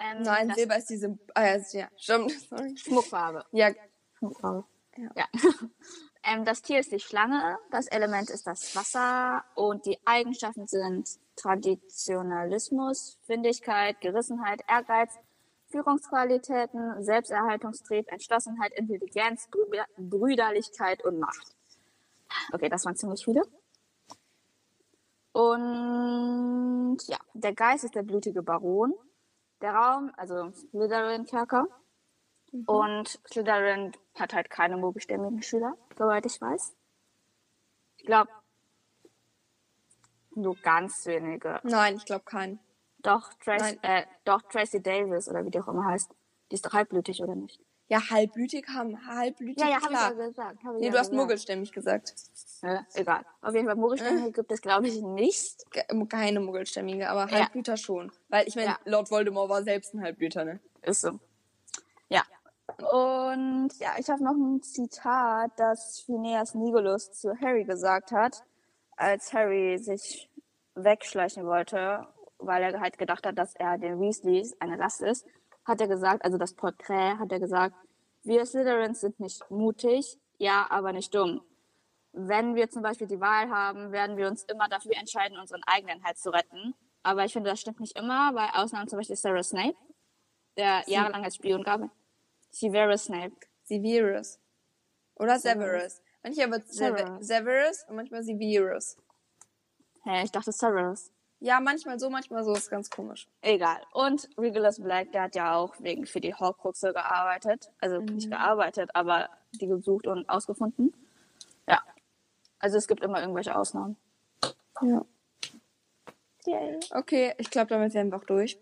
Ähm, 0.00 0.22
Nein, 0.22 0.52
Silber 0.54 0.76
ist 0.76 0.90
diese. 0.90 1.18
Ah, 1.34 1.44
ja, 1.44 1.58
ja, 1.72 1.88
stimmt. 1.96 2.32
Sorry. 2.32 2.76
Schmuckfarbe. 2.76 3.44
Ja, 3.52 3.70
Schmuckfarbe. 4.18 4.64
Ja. 4.96 5.10
Ja. 5.14 5.26
ähm, 6.24 6.44
das 6.44 6.62
Tier 6.62 6.80
ist 6.80 6.92
die 6.92 7.00
Schlange, 7.00 7.58
das 7.70 7.86
Element 7.86 8.30
ist 8.30 8.46
das 8.46 8.74
Wasser 8.74 9.44
und 9.54 9.86
die 9.86 9.98
Eigenschaften 10.04 10.66
sind 10.66 11.08
Traditionalismus, 11.36 13.18
Findigkeit, 13.22 14.00
Gerissenheit, 14.00 14.62
Ehrgeiz, 14.68 15.18
Führungsqualitäten, 15.68 17.02
Selbsterhaltungstrieb, 17.02 18.10
Entschlossenheit, 18.12 18.72
Intelligenz, 18.74 19.48
Brü- 19.48 19.84
Brüderlichkeit 19.96 21.04
und 21.04 21.18
Macht. 21.18 21.54
Okay, 22.52 22.68
das 22.68 22.84
waren 22.84 22.96
ziemlich 22.96 23.24
viele. 23.24 23.42
Und 25.32 26.98
ja, 27.06 27.18
der 27.32 27.54
Geist 27.54 27.84
ist 27.84 27.94
der 27.94 28.02
blutige 28.02 28.42
Baron. 28.42 28.94
Der 29.62 29.74
Raum, 29.74 30.12
also 30.16 30.50
Slytherin-Kerker. 30.50 31.66
Und 32.66 33.18
Slytherin 33.32 33.92
hat 34.14 34.34
halt 34.34 34.50
keine 34.50 34.76
mogelstämmigen 34.76 35.42
Schüler, 35.42 35.76
soweit 35.96 36.26
ich 36.26 36.38
weiß. 36.38 36.74
Ich 37.96 38.04
glaube, 38.04 38.30
nur 40.34 40.56
ganz 40.56 41.06
wenige. 41.06 41.60
nein, 41.62 41.96
ich 41.96 42.04
glaube 42.04 42.24
keinen. 42.24 42.58
Doch, 42.98 43.32
Tracy, 43.44 43.78
Nein. 43.82 44.02
äh, 44.02 44.06
doch 44.24 44.42
Tracy 44.42 44.80
Davis 44.80 45.28
oder 45.28 45.44
wie 45.44 45.50
die 45.50 45.58
auch 45.60 45.66
immer 45.68 45.84
heißt. 45.86 46.10
Die 46.50 46.54
ist 46.54 46.64
doch 46.64 46.72
halbblütig, 46.72 47.20
oder 47.22 47.34
nicht? 47.34 47.58
Ja, 47.88 47.98
halbblütig 48.10 48.66
haben 48.68 48.96
halbblütig. 49.06 49.58
Ja, 49.62 49.68
ja, 49.70 49.74
hab 49.76 49.82
ich 49.82 49.88
klar. 49.88 50.12
ja 50.16 50.26
gesagt. 50.26 50.64
Hab 50.64 50.74
Nee, 50.76 50.86
ja 50.86 50.92
du 50.92 50.98
hast 50.98 51.10
gesagt. 51.10 51.20
Muggelstämmig 51.20 51.72
gesagt. 51.72 52.14
Ja, 52.62 52.86
egal. 52.94 53.24
Auf 53.40 53.54
jeden 53.54 53.66
Fall, 53.66 53.74
Mogelstämmige 53.74 54.30
gibt 54.30 54.52
es, 54.52 54.62
glaube 54.62 54.86
ich, 54.86 55.02
nicht. 55.02 55.68
Ge- 55.72 56.06
Keine 56.08 56.38
Muggelstämmige, 56.40 57.10
aber 57.10 57.28
Ja. 57.28 57.40
Halbblüter 57.40 57.76
schon. 57.76 58.12
Weil 58.28 58.46
ich 58.46 58.54
meine, 58.54 58.68
Ja. 58.68 58.78
Lord 58.84 59.10
Voldemort 59.10 59.50
war 59.50 59.62
selbst 59.64 59.94
ein 59.94 60.00
Halbblüter, 60.02 60.44
ne? 60.44 60.60
Ist 60.82 61.00
so. 61.00 61.18
Ja. 62.08 62.22
Und 62.92 63.70
ja, 63.78 63.90
ich 63.98 64.08
habe 64.08 64.22
noch 64.22 64.32
ein 64.36 64.62
Zitat, 64.62 65.50
das 65.56 66.00
Phineas 66.00 66.54
Nigulus 66.54 67.12
zu 67.12 67.38
Harry 67.40 67.64
gesagt 67.64 68.12
hat, 68.12 68.44
als 68.96 69.32
Harry 69.32 69.78
sich 69.78 70.30
wegschleichen 70.74 71.46
wollte, 71.46 72.06
weil 72.38 72.62
er 72.62 72.80
halt 72.80 72.98
gedacht 72.98 73.26
hat, 73.26 73.38
dass 73.38 73.54
er 73.54 73.78
den 73.78 74.00
Weasleys 74.00 74.54
eine 74.60 74.76
Last 74.76 75.02
ist, 75.02 75.26
hat 75.64 75.80
er 75.80 75.88
gesagt, 75.88 76.24
also 76.24 76.38
das 76.38 76.54
Porträt 76.54 77.18
hat 77.18 77.30
er 77.30 77.40
gesagt, 77.40 77.76
wir 78.24 78.44
Slytherins 78.46 79.00
sind 79.00 79.18
nicht 79.20 79.48
mutig, 79.50 80.18
ja, 80.38 80.66
aber 80.70 80.92
nicht 80.92 81.14
dumm. 81.14 81.42
Wenn 82.12 82.54
wir 82.54 82.68
zum 82.68 82.82
Beispiel 82.82 83.06
die 83.06 83.20
Wahl 83.20 83.48
haben, 83.48 83.90
werden 83.90 84.16
wir 84.16 84.28
uns 84.28 84.44
immer 84.44 84.68
dafür 84.68 84.96
entscheiden, 84.96 85.38
unseren 85.38 85.62
eigenen 85.66 86.04
Hals 86.04 86.20
zu 86.20 86.30
retten. 86.30 86.74
Aber 87.02 87.24
ich 87.24 87.32
finde, 87.32 87.50
das 87.50 87.60
stimmt 87.60 87.80
nicht 87.80 87.96
immer, 87.96 88.34
weil 88.34 88.50
Ausnahmen 88.52 88.88
zum 88.88 88.98
Beispiel 88.98 89.16
Sarah 89.16 89.42
Snape, 89.42 89.76
der 90.56 90.82
jahrelang 90.86 91.24
als 91.24 91.36
Spion 91.36 91.62
gab. 91.62 91.80
Severus 92.50 93.04
Snape. 93.04 93.34
Severus. 93.64 94.38
Oder 95.14 95.38
Severus. 95.38 96.01
Manchmal 96.22 96.50
wird 96.52 96.68
Sever 96.72 97.18
Severus. 97.20 97.84
Und 97.88 97.96
manchmal 97.96 98.22
Severus. 98.22 98.96
Hä, 100.04 100.24
ich 100.24 100.30
dachte 100.30 100.52
Severus. 100.52 101.10
Ja, 101.40 101.58
manchmal 101.58 101.98
so, 101.98 102.08
manchmal 102.08 102.44
so, 102.44 102.52
ist 102.52 102.70
ganz 102.70 102.88
komisch. 102.88 103.28
Egal. 103.40 103.80
Und 103.92 104.28
Regulus 104.38 104.80
Black, 104.80 105.10
der 105.10 105.22
hat 105.22 105.34
ja 105.34 105.56
auch 105.56 105.74
wegen 105.80 106.06
für 106.06 106.20
die 106.20 106.34
Horcruxe 106.34 106.92
gearbeitet. 106.92 107.72
Also 107.80 107.98
nicht 107.98 108.30
gearbeitet, 108.30 108.90
aber 108.94 109.28
die 109.60 109.66
gesucht 109.66 110.06
und 110.06 110.28
ausgefunden. 110.28 110.94
Ja. 111.66 111.82
Also 112.60 112.78
es 112.78 112.86
gibt 112.86 113.02
immer 113.02 113.20
irgendwelche 113.20 113.56
Ausnahmen. 113.56 113.96
Ja. 114.82 115.04
Yay. 116.46 116.78
Okay, 116.92 117.34
ich 117.38 117.50
glaube, 117.50 117.68
damit 117.68 117.94
wären 117.94 118.10
wir 118.10 118.18
auch 118.18 118.24
durch. 118.24 118.58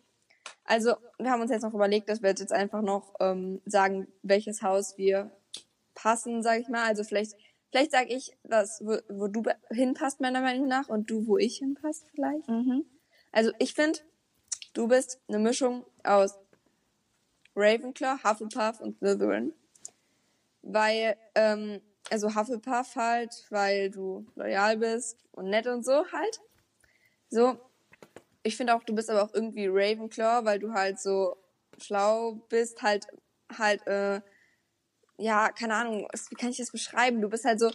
Also, 0.65 0.95
wir 1.19 1.31
haben 1.31 1.41
uns 1.41 1.51
jetzt 1.51 1.63
noch 1.63 1.75
überlegt, 1.75 2.09
dass 2.09 2.23
wir 2.23 2.31
jetzt 2.31 2.53
einfach 2.53 2.83
noch 2.83 3.15
ähm, 3.21 3.61
sagen, 3.67 4.07
welches 4.23 4.63
Haus 4.63 4.97
wir 4.99 5.31
passen, 5.95 6.43
sag 6.43 6.61
ich 6.61 6.69
mal. 6.69 6.85
Also 6.85 7.05
vielleicht, 7.05 7.35
vielleicht 7.71 7.93
sage 7.93 8.15
ich, 8.15 8.37
dass, 8.45 8.81
wo, 8.85 8.99
wo 9.09 9.29
du 9.29 9.43
hinpasst, 9.71 10.21
meiner 10.21 10.41
Meinung 10.41 10.69
nach, 10.69 10.89
und 10.89 11.11
du, 11.11 11.27
wo 11.27 11.39
ich 11.39 11.59
hinpasst, 11.59 12.07
vielleicht. 12.15 12.49
Mhm. 12.49 12.85
Also 13.33 13.53
ich 13.59 13.75
finde, 13.75 14.01
du 14.75 14.89
bist 14.89 15.21
eine 15.29 15.39
Mischung 15.39 15.85
aus 16.05 16.39
Ravenclaw, 17.57 18.23
Hufflepuff 18.25 18.81
und 18.81 18.99
Slytherin. 18.99 19.53
Weil, 20.63 21.17
ähm, 21.35 21.81
also 22.11 22.35
Hufflepuff 22.35 22.97
halt, 22.97 23.47
weil 23.51 23.91
du 23.91 24.27
loyal 24.35 24.77
bist 24.77 25.19
und 25.33 25.49
nett 25.51 25.67
und 25.67 25.85
so 25.85 26.05
halt. 26.13 26.41
So. 27.29 27.59
Ich 28.43 28.57
finde 28.57 28.75
auch, 28.75 28.83
du 28.85 28.95
bist 28.95 29.11
aber 29.11 29.23
auch 29.23 29.35
irgendwie 29.35 29.67
Ravenclaw, 29.67 30.45
weil 30.45 30.59
du 30.59 30.73
halt 30.73 30.99
so 30.99 31.37
schlau 31.79 32.35
bist, 32.49 32.83
halt, 32.83 33.07
halt, 33.57 33.87
äh, 33.87 34.23
ja, 35.21 35.51
keine 35.51 35.75
Ahnung, 35.75 36.09
wie 36.31 36.35
kann 36.35 36.51
ich 36.51 36.57
das 36.57 36.73
beschreiben? 36.73 37.21
Du 37.21 37.29
bist 37.29 37.45
halt 37.45 37.61
so, 37.61 37.71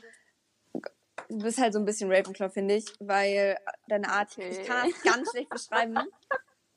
du 1.30 1.38
bist 1.38 1.60
halt 1.60 1.74
so 1.74 1.80
ein 1.80 1.86
bisschen 1.86 2.12
Ravenclaw, 2.12 2.50
finde 2.50 2.76
ich, 2.76 2.86
weil 3.00 3.58
deine 3.88 4.10
Art, 4.10 4.38
ich 4.38 4.64
kann 4.66 4.90
das 4.90 5.02
ganz 5.04 5.30
schlecht 5.32 5.50
beschreiben. 5.50 5.98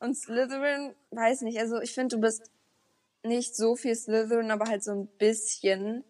Und 0.00 0.14
Slytherin, 0.14 0.94
weiß 1.10 1.42
nicht, 1.42 1.58
also 1.58 1.80
ich 1.80 1.92
finde, 1.92 2.16
du 2.16 2.20
bist 2.20 2.50
nicht 3.24 3.56
so 3.56 3.74
viel 3.74 3.96
Slytherin, 3.96 4.50
aber 4.50 4.66
halt 4.66 4.84
so 4.84 4.92
ein 4.92 5.08
bisschen. 5.18 6.04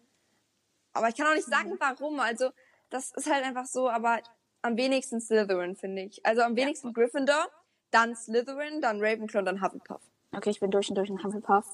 Aber 0.93 1.09
ich 1.09 1.15
kann 1.15 1.27
auch 1.27 1.33
nicht 1.33 1.47
sagen, 1.47 1.75
warum. 1.79 2.19
Also, 2.19 2.51
das 2.89 3.11
ist 3.11 3.31
halt 3.31 3.43
einfach 3.43 3.65
so, 3.65 3.89
aber 3.89 4.19
am 4.61 4.77
wenigsten 4.77 5.21
Slytherin, 5.21 5.75
finde 5.75 6.03
ich. 6.03 6.23
Also 6.25 6.41
am 6.41 6.55
wenigsten 6.55 6.93
Gryffindor, 6.93 7.47
dann 7.91 8.15
Slytherin, 8.15 8.81
dann 8.81 8.99
Ravenclaw 9.01 9.43
dann 9.43 9.61
Hufflepuff. 9.61 10.01
Okay, 10.35 10.51
ich 10.51 10.59
bin 10.59 10.69
durch 10.69 10.89
und 10.89 10.95
durch 10.95 11.09
ein 11.09 11.23
Hufflepuff. 11.23 11.65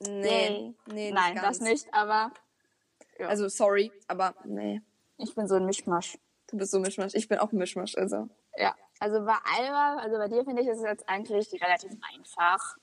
Nee, 0.00 0.74
nee, 0.86 1.10
Nein, 1.10 1.34
nicht 1.34 1.44
das 1.44 1.60
nicht, 1.60 1.92
aber 1.92 2.32
Ja. 3.18 3.28
Also, 3.28 3.48
sorry, 3.48 3.90
aber 4.08 4.34
nee. 4.44 4.82
ich 5.16 5.34
bin 5.34 5.48
so 5.48 5.54
ein 5.54 5.64
Mischmasch. 5.64 6.18
Du 6.48 6.56
bist 6.58 6.70
so 6.70 6.78
Mischmasch. 6.78 7.14
Ich 7.14 7.28
bin 7.28 7.38
auch 7.38 7.50
ein 7.52 7.58
Mischmasch, 7.58 7.96
also. 7.96 8.28
Ja. 8.56 8.74
Also 8.98 9.24
bei 9.24 9.36
Alba, 9.58 9.96
also 10.00 10.16
bei 10.16 10.28
dir 10.28 10.44
finde 10.44 10.62
ich, 10.62 10.68
ist 10.68 10.78
es 10.78 10.84
jetzt 10.84 11.08
eigentlich 11.08 11.52
relativ 11.60 11.92
einfach. 12.14 12.76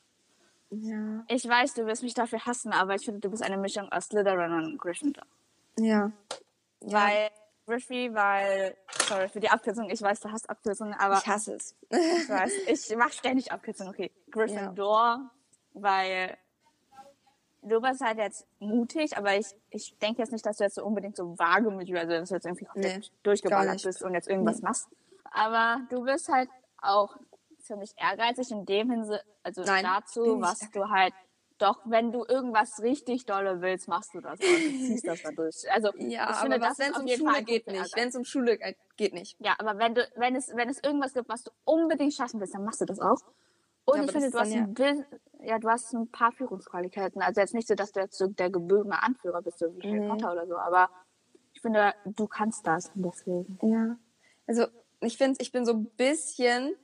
Ja. 0.70 1.24
Ich 1.28 1.48
weiß, 1.48 1.74
du 1.76 1.86
wirst 1.86 2.04
mich 2.04 2.14
dafür 2.14 2.46
hassen, 2.46 2.72
aber 2.72 2.96
ich 2.96 3.06
finde, 3.06 3.20
du 3.20 3.30
bist 3.30 3.44
eine 3.44 3.58
Mischung 3.58 3.92
aus 3.92 4.06
Slytherin 4.06 4.52
und 4.52 4.78
Gryffindor. 4.78 5.26
Ja. 5.80 6.12
Weil 6.82 7.30
Griffy, 7.66 8.14
weil, 8.14 8.76
sorry 9.08 9.30
für 9.30 9.40
die 9.40 9.50
Abkürzung, 9.50 9.90
ich 9.90 10.02
weiß, 10.02 10.20
du 10.20 10.32
hast 10.32 10.50
Abkürzungen, 10.50 10.94
aber 10.96 11.18
Ich 11.18 11.28
hasse 11.28 11.56
es. 11.56 11.76
ich 11.90 12.30
weiß, 12.30 12.52
ich 12.68 12.96
mache 12.98 13.14
ständig 13.14 13.52
Abkürzungen, 13.52 13.94
okay. 13.94 14.12
Gryffindor, 14.32 15.30
weil 15.74 16.38
du 17.64 17.82
bist 17.82 18.02
halt 18.02 18.18
jetzt 18.18 18.46
mutig, 18.60 19.18
aber 19.18 19.36
ich, 19.36 19.48
ich 19.70 19.98
denke 20.00 20.22
jetzt 20.22 20.32
nicht, 20.32 20.46
dass 20.46 20.58
du 20.58 20.64
jetzt 20.64 20.76
so 20.76 20.86
unbedingt 20.86 21.16
so 21.16 21.38
wagemütig, 21.38 21.96
also 21.98 22.14
dass 22.14 22.30
du 22.30 22.36
jetzt 22.36 22.46
irgendwie 22.46 22.66
komplett 22.66 22.98
Nee, 23.00 23.10
durchgeballert 23.24 23.84
bist 23.84 24.04
und 24.04 24.14
jetzt 24.14 24.28
irgendwas 24.28 24.62
machst. 24.62 24.88
Aber 25.32 25.82
du 25.90 26.04
bist 26.04 26.30
halt 26.30 26.50
auch 26.82 27.18
ziemlich 27.60 27.92
ehrgeizig 27.98 28.52
in 28.52 28.66
dem 28.66 28.92
Hinsicht, 28.92 29.24
also 29.42 29.64
Nein, 29.64 29.84
dazu, 29.84 30.42
was 30.42 30.60
du 30.72 30.90
halt 30.90 31.14
doch, 31.60 31.80
wenn 31.86 32.12
du 32.12 32.26
irgendwas 32.26 32.82
richtig 32.82 33.26
dolle 33.26 33.62
willst, 33.62 33.88
machst 33.88 34.14
du 34.14 34.20
das. 34.20 34.40
Du 34.40 34.46
ziehst 34.46 35.08
das 35.08 35.22
dann 35.22 35.36
durch. 35.36 35.56
Also, 35.72 35.92
Ja, 35.98 36.32
ich 36.32 36.38
finde, 36.38 36.60
das 36.60 36.78
wenn 36.80 36.92
es 36.92 36.98
um 36.98 37.08
Fall 37.08 37.18
Schule 37.18 37.34
ein 37.36 37.46
geht 37.46 37.68
nicht. 37.68 37.96
Wenn 37.96 38.10
es 38.10 38.16
um 38.16 38.26
Schule 38.26 38.58
geht, 38.58 38.76
geht 38.98 39.14
nicht. 39.14 39.38
Ja, 39.40 39.56
aber 39.60 39.78
wenn 39.78 39.96
du, 39.96 40.06
wenn 40.16 40.36
es, 40.36 40.54
wenn 40.56 40.68
es 40.68 40.84
irgendwas 40.84 41.14
gibt, 41.14 41.30
was 41.30 41.44
du 41.44 41.52
unbedingt 41.64 42.14
schaffen 42.14 42.40
willst, 42.40 42.54
dann 42.54 42.66
machst 42.66 42.82
du 42.82 42.86
das 42.86 43.00
auch. 43.00 43.20
Und 43.86 43.98
Ja, 43.98 44.04
ich 44.06 44.12
finde, 44.12 44.32
das 44.32 44.32
du 44.32 44.38
ist 44.38 44.56
hast, 44.56 44.64
ein 44.68 44.74
Bild, 44.74 45.06
ja, 45.42 45.60
du 45.60 45.70
hast 45.70 45.94
ein 45.94 46.10
paar 46.10 46.32
Führungsqualitäten. 46.32 47.22
Also 47.22 47.42
jetzt 47.42 47.54
nicht 47.54 47.68
so, 47.68 47.76
dass 47.76 47.92
du 47.92 48.00
jetzt 48.00 48.18
so 48.18 48.28
der 48.28 48.50
gebürgene 48.50 49.02
Anführer 49.04 49.42
bist, 49.42 49.60
so 49.60 49.66
wie 49.76 49.82
Harry 49.82 50.00
Mhm. 50.00 50.08
Potter 50.10 50.32
oder 50.32 50.48
so, 50.48 50.58
aber 50.58 50.90
ich 51.54 51.62
finde, 51.62 51.94
du 52.06 52.28
kannst 52.28 52.66
das 52.66 52.92
deswegen. 52.96 53.60
Ja. 53.62 53.98
Also, 54.48 54.68
ich 55.02 55.18
finde, 55.18 55.38
ich 55.42 55.52
bin 55.52 55.66
so 55.66 55.74
ein 55.74 55.86
bisschen 55.98 56.76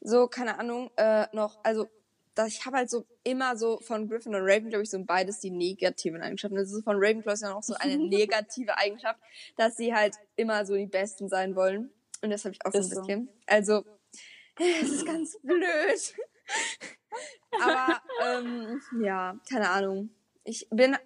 so, 0.00 0.28
keine 0.28 0.58
Ahnung, 0.58 0.90
äh, 0.96 1.26
noch, 1.32 1.58
also, 1.64 1.88
dass 2.34 2.48
ich 2.48 2.66
habe 2.66 2.76
halt 2.76 2.90
so 2.90 3.06
immer 3.24 3.56
so 3.56 3.78
von 3.80 4.08
Griffin 4.08 4.34
und 4.34 4.42
Raven, 4.42 4.68
glaube 4.68 4.82
ich, 4.82 4.90
so 4.90 5.02
beides 5.02 5.40
die 5.40 5.50
negativen 5.50 6.20
Eigenschaften. 6.22 6.58
Also 6.58 6.82
von 6.82 6.96
Ravenclaw 6.98 7.32
ist 7.32 7.42
ja 7.42 7.48
noch 7.50 7.62
so 7.62 7.74
eine 7.78 7.96
negative 8.08 8.76
Eigenschaft, 8.76 9.18
dass 9.56 9.76
sie 9.76 9.94
halt 9.94 10.16
immer 10.36 10.66
so 10.66 10.74
die 10.74 10.86
Besten 10.86 11.28
sein 11.30 11.56
wollen. 11.56 11.90
Und 12.22 12.30
das 12.30 12.44
habe 12.44 12.52
ich 12.54 12.64
auch 12.66 12.72
so 12.72 12.78
ein 12.78 12.84
Ist 12.84 12.90
so. 12.94 13.00
bisschen. 13.00 13.28
Also, 13.46 13.84
Es 14.82 14.90
ist 14.90 15.06
ganz 15.06 15.38
blöd. 15.42 16.14
Aber 17.62 18.00
ähm, 18.24 18.80
ja, 19.00 19.36
keine 19.48 19.70
Ahnung. 19.70 20.10
Ich 20.44 20.68
bin, 20.70 20.96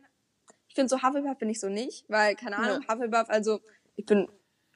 ich 0.68 0.74
finde 0.74 0.88
so 0.88 1.02
Hufflepuff 1.02 1.38
bin 1.38 1.50
ich 1.50 1.60
so 1.60 1.68
nicht, 1.68 2.04
weil 2.08 2.34
keine 2.36 2.56
Ahnung, 2.58 2.80
Nö. 2.80 2.92
Hufflepuff, 2.92 3.28
also 3.28 3.60
ich 3.96 4.06
bin, 4.06 4.28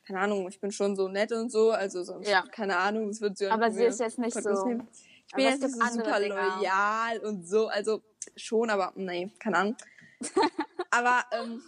keine 0.06 0.21
Ahnung, 0.21 0.49
ich 0.49 0.61
bin 0.61 0.71
schon 0.71 0.97
so 0.97 1.09
nett 1.09 1.33
und 1.33 1.50
so, 1.50 1.71
also 1.73 2.02
sonst, 2.04 2.28
Ja. 2.28 2.42
keine 2.42 2.76
Ahnung, 2.76 3.09
es 3.09 3.21
wird 3.21 3.38
so. 3.38 3.49
Aber 3.49 3.71
sie 3.71 3.85
ist 3.85 4.00
jetzt 4.00 4.18
nicht 4.18 4.35
Podcast 4.35 4.61
so. 4.61 4.66
nehmen. 4.66 4.88
Ich 5.26 5.33
bin 5.35 5.47
Aber 5.47 5.54
jetzt 5.54 5.62
nicht 5.62 5.75
so 5.75 5.99
super 5.99 6.21
Dinger. 6.21 6.56
loyal 6.59 7.18
und 7.21 7.49
so, 7.49 7.68
also 7.68 8.02
schon, 8.37 8.71
aber 8.71 8.92
nee, 8.94 9.30
keine 9.38 9.59
Ahnung. 9.59 9.76
aber 10.90 11.25
ähm, 11.33 11.62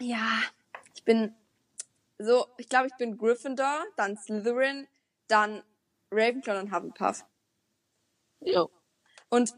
ja, 0.00 0.40
ich 0.94 1.04
bin 1.04 1.34
so, 2.18 2.46
ich 2.56 2.68
glaube, 2.68 2.86
ich 2.86 2.94
bin 2.96 3.18
Gryffindor, 3.18 3.84
dann 3.96 4.16
Slytherin, 4.16 4.86
dann 5.28 5.62
Ravenclaw 6.10 6.60
und 6.60 6.72
Hufflepuff. 6.72 7.24
Jo. 8.46 8.70
Und 9.28 9.52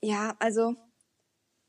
ja, 0.00 0.34
also 0.38 0.74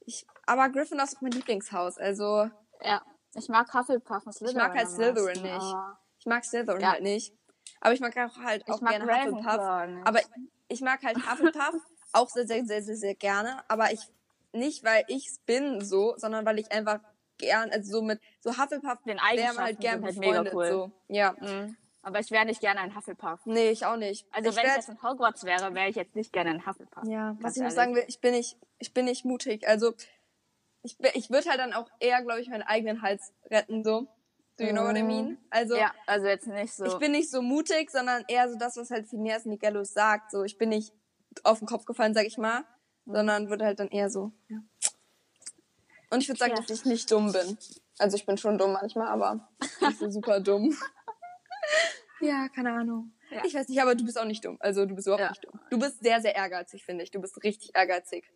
ich, 0.02 0.26
aber 0.46 0.70
Gryffindor 0.70 1.06
ist 1.06 1.18
auch 1.18 1.22
mein 1.22 1.32
Lieblingshaus. 1.32 1.98
Also 1.98 2.50
Ja. 2.82 3.02
Ich 3.36 3.50
mag 3.50 3.72
Hufflepuff 3.74 4.26
und 4.26 4.34
Slytherin. 4.34 4.58
ich 4.58 4.64
mag 4.68 4.78
halt 4.78 4.90
Slytherin 4.90 5.42
nicht. 5.44 5.62
aber 5.62 6.00
Ich 6.20 6.26
mag 6.26 6.44
Slytherin 6.46 6.82
Ja. 6.82 6.92
halt 6.94 7.04
nicht. 7.04 7.34
Aber 7.82 7.94
ich 7.94 8.00
mag 8.00 8.18
auch 8.18 8.38
halt 8.38 8.68
auch 8.70 8.80
gerne 8.80 9.06
Ravenclaw 9.08 9.54
Hufflepuff. 9.54 9.88
nicht. 9.96 10.08
Aber 10.08 10.20
ich 10.70 10.82
mag 10.82 11.04
halt 11.04 11.18
Hufflepuff 11.18 11.76
auch 12.14 12.30
sehr, 12.30 12.48
sehr, 12.48 12.66
sehr, 12.66 12.82
sehr, 12.82 12.96
sehr 12.96 13.16
gerne. 13.16 13.62
Aber 13.68 13.92
ich 13.92 14.00
nicht, 14.54 14.84
weil 14.84 15.04
ich's 15.08 15.40
bin 15.46 15.84
so, 15.86 16.16
sondern 16.18 16.46
weil 16.46 16.58
ich 16.58 16.72
einfach 16.72 17.00
gern, 17.38 17.70
also 17.70 17.92
so 18.00 18.02
mit 18.02 18.20
so 18.40 18.58
Hufflepuff 18.58 19.04
Den 19.06 19.18
wäre 19.18 19.54
man 19.54 19.66
halt 19.66 19.80
gern 19.80 20.04
halt 20.04 20.16
befreundet. 20.16 20.54
cool. 20.56 20.68
So. 20.70 20.92
Ja. 21.10 21.34
Mhm. 21.40 21.78
Aber 22.08 22.20
ich 22.22 22.32
wäre 22.32 22.46
nicht 22.46 22.62
gerne 22.62 22.80
ein 22.80 22.96
Hufflepuff. 22.96 23.42
Nee, 23.46 23.70
ich 23.70 23.86
auch 23.86 23.98
nicht. 23.98 24.26
Also 24.32 24.50
ich 24.50 24.56
wenn 24.56 24.66
ich 24.66 24.76
jetzt 24.76 24.88
in 24.88 25.04
Hogwarts 25.04 25.44
wäre, 25.44 25.74
wäre 25.74 25.90
ich 25.90 25.98
jetzt 25.98 26.16
nicht 26.16 26.32
gerne 26.32 26.52
ein 26.52 26.66
Hufflepuff. 26.66 27.04
Ja, 27.06 27.36
was 27.42 27.58
ich 27.58 27.64
noch 27.64 27.70
sagen 27.70 27.96
will, 27.96 28.06
ich 28.08 28.22
bin 28.22 28.32
nicht, 28.32 28.58
ich 28.80 28.94
bin 28.94 29.04
nicht 29.06 29.26
mutig. 29.26 29.68
Also 29.68 29.94
ich, 30.84 30.98
ich 31.16 31.30
würde 31.30 31.50
halt 31.50 31.60
dann 31.60 31.74
auch 31.74 31.90
eher, 32.00 32.22
glaube 32.24 32.40
ich, 32.40 32.48
meinen 32.48 32.62
eigenen 32.62 33.02
Hals 33.02 33.34
retten, 33.52 33.84
so. 33.84 34.08
Do 34.58 34.64
you 34.64 34.72
know 34.72 34.86
what 34.86 34.96
I 34.96 35.04
mean? 35.04 35.38
Also 35.50 35.76
Ja, 35.76 35.92
also 36.06 36.28
jetzt 36.28 36.48
nicht 36.48 36.74
so. 36.74 36.86
ich 36.86 36.98
bin 36.98 37.12
nicht 37.12 37.30
so 37.30 37.42
mutig, 37.42 37.92
sondern 37.92 38.24
eher 38.30 38.50
so 38.50 38.58
das, 38.58 38.78
was 38.78 38.90
halt 38.90 39.08
Phineas 39.10 39.44
Nigellos 39.44 39.92
sagt. 39.92 40.32
So, 40.32 40.44
ich 40.46 40.58
bin 40.58 40.70
nicht 40.70 40.94
auf 41.44 41.60
den 41.60 41.68
Kopf 41.68 41.84
gefallen, 41.84 42.14
sag 42.14 42.26
ich 42.26 42.38
mal, 42.38 42.64
sondern 43.06 43.50
würde 43.50 43.66
halt 43.66 43.82
dann 43.82 43.90
eher 43.90 44.10
so. 44.10 44.32
Ja. 44.48 44.60
Und 46.10 46.22
ich 46.22 46.30
würde 46.30 46.40
sagen, 46.40 46.54
Ja. 46.56 46.62
dass 46.62 46.70
ich 46.70 46.86
nicht 46.86 47.12
dumm 47.12 47.34
bin. 47.34 47.58
Also 48.00 48.16
ich 48.16 48.26
bin 48.26 48.38
schon 48.38 48.58
dumm 48.58 48.72
manchmal, 48.72 49.08
aber 49.10 49.50
nicht 49.82 50.00
so 50.00 50.10
super 50.10 50.40
dumm. 50.40 50.74
Ja, 52.22 52.48
keine 52.50 52.72
Ahnung. 52.74 53.12
Ja. 53.30 53.44
Ich 53.46 53.54
weiß 53.54 53.68
nicht, 53.70 53.82
aber 53.82 53.96
du 53.96 54.06
bist 54.06 54.20
auch 54.20 54.26
nicht 54.26 54.44
dumm. 54.46 54.58
Also 54.60 54.86
du 54.86 54.96
bist 54.96 55.08
überhaupt 55.08 55.22
Ja. 55.24 55.30
nicht 55.30 55.44
dumm. 55.46 55.60
Du 55.70 55.80
bist 55.80 56.02
sehr, 56.02 56.22
sehr 56.22 56.36
ehrgeizig, 56.36 56.84
finde 56.86 57.04
ich. 57.04 57.12
Du 57.12 57.20
bist 57.22 57.44
richtig 57.44 57.76
ehrgeizig. 57.76 58.30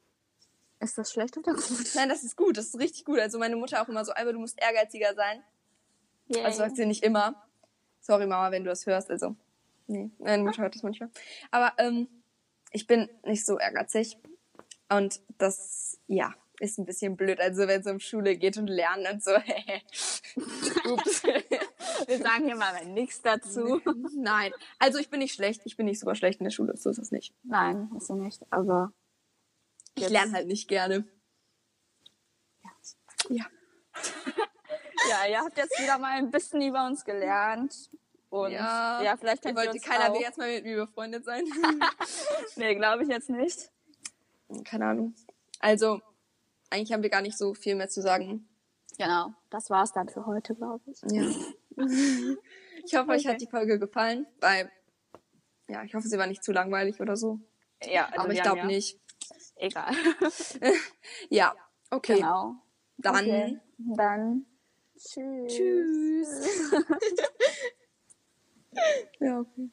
ist 0.79 0.97
das 0.97 1.11
schlecht 1.11 1.37
oder 1.37 1.53
gut? 1.53 1.91
Nein, 1.95 2.09
das 2.09 2.23
ist 2.23 2.35
gut. 2.35 2.57
Das 2.57 2.65
ist 2.67 2.79
richtig 2.79 3.05
gut. 3.05 3.19
Also 3.19 3.37
meine 3.39 3.55
Mutter 3.55 3.81
auch 3.81 3.87
immer 3.87 4.03
so, 4.03 4.11
Alba, 4.13 4.31
du 4.31 4.39
musst 4.39 4.59
ehrgeiziger 4.61 5.13
sein. 5.15 5.43
Yay. 6.27 6.43
Also 6.43 6.57
sagt 6.59 6.75
sie 6.75 6.85
nicht 6.85 7.03
immer. 7.03 7.47
Sorry, 7.99 8.25
Mama, 8.25 8.51
wenn 8.51 8.63
du 8.63 8.69
das 8.69 8.85
hörst. 8.87 9.11
Also, 9.11 9.35
nee, 9.87 10.09
meine 10.17 10.43
Mutter 10.43 10.63
hört 10.63 10.73
das 10.75 10.81
manchmal. 10.83 11.09
Aber 11.51 11.73
ähm, 11.77 12.07
ich 12.71 12.87
bin 12.87 13.09
nicht 13.23 13.45
so 13.45 13.59
ehrgeizig. 13.59 14.17
Und 14.89 15.21
das, 15.37 15.99
ja, 16.07 16.33
ist 16.59 16.79
ein 16.79 16.85
bisschen 16.85 17.15
blöd. 17.15 17.39
Also, 17.39 17.67
wenn 17.67 17.81
es 17.81 17.87
um 17.87 17.99
Schule 17.99 18.35
geht 18.37 18.57
und 18.57 18.67
Lernen 18.67 19.05
und 19.13 19.23
so. 19.23 19.31
Ups. 20.91 21.21
Wir 22.07 22.17
sagen 22.19 22.45
hier 22.45 22.55
mal 22.55 22.85
nichts 22.85 23.21
dazu. 23.21 23.81
Nein. 24.15 24.51
Also, 24.79 24.97
ich 24.99 25.09
bin 25.09 25.19
nicht 25.19 25.33
schlecht. 25.33 25.61
Ich 25.65 25.77
bin 25.77 25.85
nicht 25.85 25.99
super 25.99 26.15
schlecht 26.15 26.39
in 26.39 26.43
der 26.45 26.51
Schule. 26.51 26.75
So 26.77 26.89
ist 26.89 26.99
das 26.99 27.11
nicht. 27.11 27.33
Nein, 27.43 27.89
ist 27.97 28.07
sie 28.07 28.13
nicht. 28.15 28.41
Aber 28.51 28.91
Ich 29.95 30.09
lerne 30.09 30.33
halt 30.33 30.47
nicht 30.47 30.67
gerne. 30.67 31.05
Ja. 33.29 33.45
ja, 35.09 35.27
ihr 35.29 35.39
habt 35.39 35.57
jetzt 35.57 35.79
wieder 35.79 35.97
mal 35.97 36.17
ein 36.17 36.31
bisschen 36.31 36.61
über 36.61 36.85
uns 36.87 37.03
gelernt. 37.05 37.89
Und 38.29 38.51
Ja. 38.51 39.01
ja, 39.01 39.17
vielleicht 39.17 39.43
Ihr 39.45 39.49
kennt 39.53 39.59
ihr 39.59 39.65
wollt, 39.65 39.73
uns 39.75 39.83
keiner 39.83 40.09
auch. 40.09 40.13
will 40.13 40.21
jetzt 40.21 40.37
mal 40.37 40.49
mit 40.53 40.63
mir 40.63 40.85
befreundet 40.85 41.25
sein. 41.25 41.43
Nee, 42.55 42.75
glaube 42.75 43.03
ich 43.03 43.09
jetzt 43.09 43.29
nicht. 43.29 43.69
Keine 44.65 44.85
Ahnung. 44.87 45.15
Also, 45.59 46.01
eigentlich 46.69 46.91
haben 46.93 47.03
wir 47.03 47.09
gar 47.09 47.21
nicht 47.21 47.37
so 47.37 47.53
viel 47.53 47.75
mehr 47.75 47.89
zu 47.89 48.01
sagen. 48.01 48.47
Genau, 48.97 49.33
das 49.49 49.69
war's 49.69 49.91
dann 49.93 50.09
für 50.09 50.25
heute, 50.25 50.55
glaube 50.55 50.81
ich. 50.91 50.99
Ja. 51.11 51.23
Ich 52.85 52.95
hoffe, 52.95 53.09
euch 53.11 53.21
Okay. 53.21 53.29
hat 53.33 53.41
die 53.41 53.47
Folge 53.47 53.77
gefallen, 53.79 54.25
weil, 54.39 54.71
ja, 55.69 55.83
ich 55.83 55.93
hoffe, 55.93 56.07
sie 56.07 56.17
war 56.17 56.27
nicht 56.27 56.43
zu 56.43 56.51
langweilig 56.51 56.99
oder 56.99 57.15
so. 57.15 57.39
Ja, 57.83 58.05
also 58.07 58.21
Aber 58.21 58.33
ich 58.33 58.41
glaube 58.41 58.57
ja- 58.59 58.65
nicht. 58.65 58.99
Egal. 59.55 59.91
Ja, 61.29 61.55
okay. 61.91 62.15
Genau. 62.17 62.55
Dann 62.97 63.15
Okay. 63.25 63.59
Dann 63.95 64.45
tschüss. 64.97 65.53
tschüss. 65.53 66.71
ja, 69.19 69.39
okay. 69.39 69.69